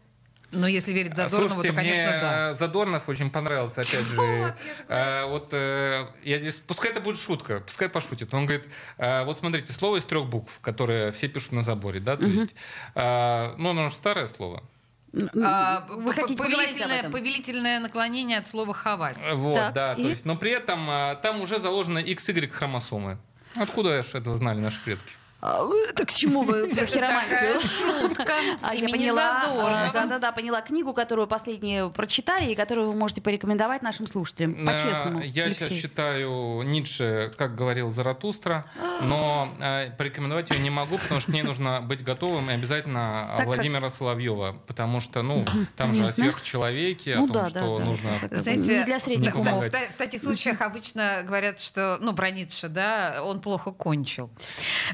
Но 0.52 0.66
если 0.66 0.94
верить 0.94 1.14
Задорнову, 1.16 1.50
Слушайте, 1.50 1.70
то, 1.70 1.76
конечно, 1.76 2.04
мне 2.10 2.22
да. 2.22 2.56
Задорнов 2.56 3.10
очень 3.10 3.30
понравился, 3.30 3.82
опять 3.82 4.00
же. 4.06 4.56
Э, 4.88 5.26
Вот 5.26 5.50
э, 5.52 6.08
я 6.24 6.40
здесь, 6.40 6.56
пускай 6.56 6.92
это 6.92 7.02
будет 7.02 7.18
шутка, 7.20 7.60
пускай 7.60 7.90
пошутит. 7.90 8.34
Он 8.34 8.46
говорит, 8.46 8.66
э, 8.98 9.26
вот 9.26 9.38
смотрите, 9.38 9.74
слово 9.74 9.98
из 9.98 10.04
трех 10.06 10.26
букв, 10.28 10.60
которое 10.62 11.12
все 11.12 11.28
пишут 11.28 11.52
на 11.52 11.64
заборе, 11.64 12.00
да, 12.00 12.16
то 12.16 12.26
есть, 12.26 12.56
э, 12.96 13.56
ну, 13.58 13.72
оно 13.72 13.90
же 13.90 13.96
старое 13.96 14.28
слово. 14.28 14.64
А, 15.43 15.86
Вы 15.89 16.13
повелительное, 16.13 17.00
этом? 17.00 17.12
повелительное 17.12 17.80
наклонение 17.80 18.38
от 18.38 18.48
слова 18.48 18.74
«ховать». 18.74 19.17
Вот, 19.34 19.56
Так, 19.56 19.74
да, 19.74 19.93
и? 19.93 20.04
то 20.04 20.10
есть, 20.10 20.26
но 20.26 20.36
при 20.36 20.52
этом 20.52 20.88
а, 20.89 21.15
там 21.15 21.41
уже 21.41 21.60
заложено 21.60 22.00
XY 22.00 22.48
хромосомы. 22.50 23.17
Откуда 23.56 24.04
ж 24.04 24.08
это 24.13 24.36
знали 24.36 24.60
наши 24.60 24.82
предки? 24.82 25.13
А, 25.48 25.66
Так 25.96 26.08
к 26.08 26.12
чему 26.12 26.44
вы 26.44 26.68
про 26.68 26.86
хиромантию? 26.86 27.60
шутка 27.62 28.34
А, 28.62 28.76
я 28.76 28.90
поняла, 28.90 29.44
Задорнова. 29.46 29.92
да, 29.94 30.06
да, 30.06 30.20
да, 30.20 30.32
поняла 30.34 30.62
книгу, 30.62 30.94
которую 30.94 31.28
последнюю 31.28 31.90
прочитали 31.90 32.52
и 32.52 32.56
которую 32.56 32.90
вы 32.90 32.96
можете 32.96 33.22
порекомендовать 33.22 33.82
нашим 33.82 34.08
слушателям. 34.08 34.54
Э, 34.54 34.66
По-честному. 34.66 35.22
Я 35.22 35.52
сейчас 35.54 35.70
читаю 35.70 36.62
Ницше, 36.64 37.32
как 37.38 37.56
говорил 37.56 37.92
Заратустра, 37.92 38.66
но 39.02 39.50
э, 39.62 39.92
порекомендовать 39.98 40.50
ее 40.50 40.60
не 40.60 40.70
могу, 40.70 40.98
потому 40.98 41.22
что 41.22 41.32
к 41.32 41.34
ней 41.34 41.44
нужно 41.44 41.82
быть 41.82 42.04
готовым 42.04 42.50
и 42.50 42.54
обязательно 42.54 43.38
Владимира 43.46 43.90
Соловьева, 43.90 44.58
потому 44.68 45.00
что, 45.00 45.22
ну, 45.22 45.46
там 45.78 45.94
же 45.94 46.06
о 46.08 46.12
сверхчеловеке, 46.12 47.16
о 47.16 47.20
Ну 47.20 47.28
том, 47.30 47.48
что 47.50 47.80
нужно... 47.80 48.10
Знаете, 48.30 48.80
не 48.80 48.84
для 48.84 49.00
средних 49.00 49.36
умов. 49.38 49.66
в 49.66 49.98
таких 49.98 50.24
случаях 50.24 50.62
обычно 50.62 51.24
говорят, 51.24 51.62
что, 51.62 51.98
ну, 52.02 52.14
про 52.14 52.32
Ницше, 52.32 52.68
да, 52.68 53.22
он 53.24 53.40
плохо 53.40 53.72
кончил. 53.72 54.30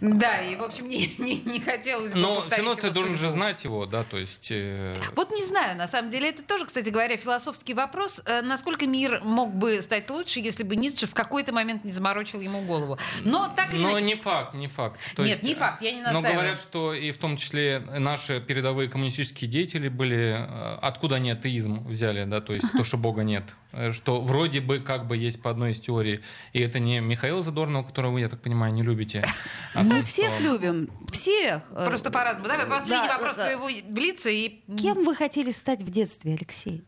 Да, 0.02 0.43
и, 0.44 0.56
в 0.56 0.64
общем, 0.64 0.88
не, 0.88 1.08
не, 1.18 1.40
не 1.46 1.60
хотелось 1.60 2.14
бы 2.14 2.20
Но 2.20 2.34
все 2.34 2.42
повторить 2.42 2.66
равно 2.68 2.82
ты 2.82 2.92
должен 2.92 3.18
же 3.18 3.30
знать 3.30 3.64
его, 3.64 3.86
да, 3.86 4.04
то 4.04 4.18
есть... 4.18 4.48
э, 4.52 4.94
Вот 5.16 5.32
не 5.32 5.44
знаю, 5.46 5.78
на 5.78 5.88
самом 5.88 6.12
деле, 6.12 6.30
это 6.30 6.44
тоже, 6.44 6.66
кстати 6.66 6.90
говоря, 6.90 7.18
философский 7.18 7.74
вопрос. 7.74 8.22
Э, 8.26 8.42
Насколько 8.42 8.86
мир 8.88 9.22
мог 9.24 9.54
бы 9.54 9.82
стать 9.82 10.10
лучше, 10.10 10.40
если 10.40 10.64
бы 10.64 10.76
Ницше 10.76 11.08
в 11.08 11.14
какой-то 11.14 11.54
момент 11.54 11.84
не 11.84 11.92
заморочил 11.92 12.42
ему 12.42 12.62
голову? 12.62 12.98
Но 13.24 13.52
так 13.56 13.74
или 13.74 13.82
Но 13.82 13.92
иначе... 13.92 14.06
не 14.06 14.16
факт, 14.16 14.54
не 14.54 14.68
факт. 14.68 15.00
Нет, 15.18 15.44
не 15.44 15.56
факт, 15.56 15.82
я 15.82 15.92
не 15.92 16.02
Но 16.02 16.12
настаиваю. 16.12 16.34
говорят, 16.34 16.60
что 16.60 16.94
и 16.94 17.12
в 17.12 17.18
том 17.18 17.38
числе 17.38 17.80
наши 17.80 18.42
передовые 18.42 18.90
коммунистические 18.90 19.50
деятели 19.50 19.88
были... 19.90 20.36
э, 20.40 20.78
Откуда 20.82 21.16
они 21.16 21.32
атеизм 21.32 21.88
взяли, 21.88 22.24
да, 22.26 22.42
то 22.42 22.54
есть 22.54 22.72
то, 22.72 22.84
что 22.84 22.98
Бога 22.98 23.24
нет. 23.24 23.44
Э, 23.74 23.92
Что 23.92 24.22
вроде 24.22 24.62
бы 24.62 24.80
как 24.80 25.08
бы 25.08 25.18
есть 25.18 25.42
по 25.42 25.50
одной 25.50 25.72
из 25.72 25.80
теорий. 25.80 26.22
И 26.54 26.60
это 26.60 26.80
не 26.80 27.00
Михаил 27.00 27.42
Задорнов, 27.42 27.88
которого 27.88 28.14
вы, 28.14 28.22
я 28.22 28.30
так 28.30 28.42
понимаю, 28.42 28.74
не 28.74 28.84
любите. 28.84 29.26
а 29.74 29.84
Мы 29.84 30.04
всех 30.04 30.34
что- 30.36 30.44
любим. 30.44 30.90
Всех. 31.12 31.64
Просто 31.70 32.12
по-разному. 32.12 32.48
Давай 32.48 32.68
последний 32.68 33.08
да, 33.08 33.18
вопрос 33.18 33.36
да. 33.36 33.44
твоего 33.44 33.70
блица 33.90 34.30
и... 34.30 34.62
Кем 34.78 35.04
вы 35.04 35.16
хотели 35.16 35.52
стать 35.52 35.82
в 35.82 35.90
детстве, 35.90 36.34
Алексей? 36.36 36.84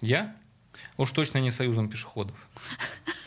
Я? 0.00 0.36
Уж 0.96 1.12
точно 1.12 1.38
не 1.38 1.50
союзом 1.52 1.88
пешеходов. 1.88 2.36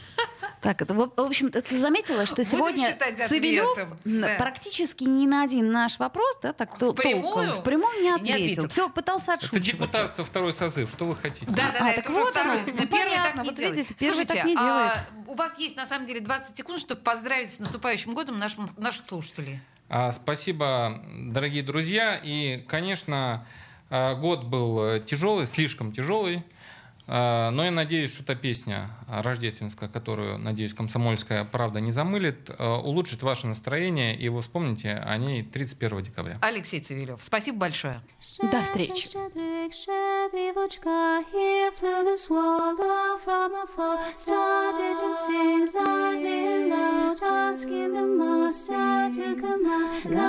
Так, 0.62 0.82
это, 0.82 0.94
в 0.96 1.12
в 1.16 1.20
общем, 1.22 1.52
ты 1.52 1.80
заметила, 1.80 2.26
что 2.26 2.38
Будем 2.38 2.50
сегодня 2.50 2.98
Цивилев 3.28 3.78
Да. 4.06 4.36
практически 4.40 5.04
ни 5.04 5.28
на 5.28 5.44
один 5.44 5.72
наш 5.72 6.00
вопрос, 6.00 6.40
да, 6.42 6.52
так 6.52 6.80
тол- 6.80 6.94
Впрямую? 6.94 7.24
толком, 7.48 7.62
впрямую 7.62 7.96
не 7.98 8.04
Не 8.04 8.12
ответил. 8.12 8.34
ответил. 8.64 8.68
Все, 8.70 8.90
пытался 8.90 9.34
Это 9.34 9.46
отшучиваться. 9.46 9.72
депутатство 9.72 10.24
второй 10.24 10.54
созыв. 10.54 10.90
Что 10.92 11.06
вы 11.06 11.16
хотите? 11.16 11.46
Да, 11.48 11.54
да, 11.56 11.70
А, 11.70 11.72
да, 11.74 11.80
так 11.94 11.98
это 12.00 12.10
уже 12.12 12.20
вот 12.22 12.30
второй. 12.32 12.58
оно. 12.62 12.66
На 12.66 12.72
Ну, 12.74 12.88
первый 12.88 12.90
понятно, 12.90 13.24
так 13.36 13.44
не 13.44 13.50
вот 13.50 13.56
делает. 13.58 13.76
видите, 13.78 13.96
первый 13.96 14.14
Слушайте, 14.16 14.34
так 14.34 14.46
не 14.46 14.56
а 14.56 14.60
делает. 14.60 14.98
у 15.28 15.34
вас 15.36 15.60
есть 15.60 15.76
на 15.76 15.86
самом 15.86 16.08
деле 16.08 16.22
20 16.22 16.58
секунд, 16.58 16.80
чтобы 16.80 17.02
поздравить 17.02 17.54
с 17.54 17.60
наступающим 17.60 18.14
годом 18.16 18.40
наших, 18.40 18.78
наших 18.78 19.06
слушателей. 19.06 19.60
А, 19.90 20.12
Спасибо, 20.12 21.02
дорогие 21.14 21.62
друзья. 21.62 22.20
И, 22.22 22.64
конечно, 22.68 23.46
а, 23.92 24.16
год 24.16 24.44
был 24.46 25.00
тяжелый, 25.02 25.46
слишком 25.46 25.92
тяжелый. 25.92 26.44
А, 27.06 27.52
Но 27.52 27.64
я 27.64 27.72
надеюсь, 27.72 28.12
что 28.14 28.24
та 28.24 28.36
песня 28.36 28.90
рождественская, 29.08 29.90
которую, 29.90 30.38
надеюсь, 30.38 30.74
комсомольская 30.74 31.46
правда 31.46 31.80
не 31.80 31.92
замылит, 31.92 32.50
а, 32.58 32.78
улучшит 32.78 33.24
ваше 33.24 33.48
настроение, 33.48 34.16
и 34.16 34.30
вы 34.30 34.42
вспомните 34.42 34.94
о 34.94 35.18
ней 35.18 35.44
31 35.44 36.04
декабря. 36.04 36.38
Алексей 36.42 36.80
Цивилев, 36.80 37.22
спасибо 37.22 37.60
большое. 37.60 38.02
До 38.42 38.62
встречи. 38.62 39.10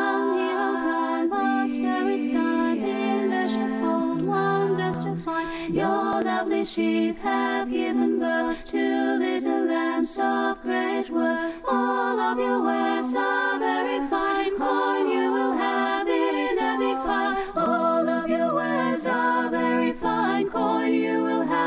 Oh. 0.01 0.38
Your 5.70 6.22
lovely 6.22 6.64
sheep 6.64 7.18
have 7.18 7.70
given 7.70 8.18
birth 8.18 8.64
to 8.69 9.16
little 9.19 9.64
lamps 9.64 10.19
of 10.19 10.61
great 10.61 11.09
worth. 11.09 11.55
All 11.66 12.21
of 12.21 12.39
your 12.39 12.62
wares 12.62 13.14
are 13.14 13.59
very 13.59 14.07
fine, 14.09 14.59
coin 14.59 15.09
you 15.09 15.33
will 15.33 15.53
have 15.53 16.07
in 16.07 16.59
a 16.59 16.77
big. 16.79 16.99
All 17.57 18.07
of 18.07 18.29
your 18.29 18.55
wares 18.55 19.07
are 19.07 19.49
very 19.49 19.95
fine, 19.95 20.51
coin 20.51 20.93
you 20.93 21.23
will 21.23 21.45
have 21.45 21.57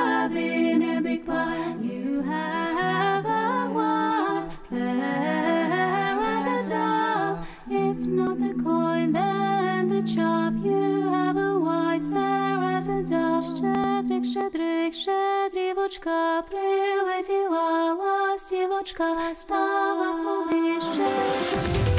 Щедрик, 14.31 14.31
щедрик, 14.31 14.95
щедрівочка, 14.95 16.43
прилетіла 16.51 17.95
ластівочка, 17.95 19.35
стала 19.35 20.15
собі 20.15 20.81
щедрик. 20.81 21.97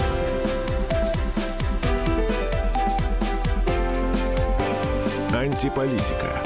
Антиполитика. 5.34 6.42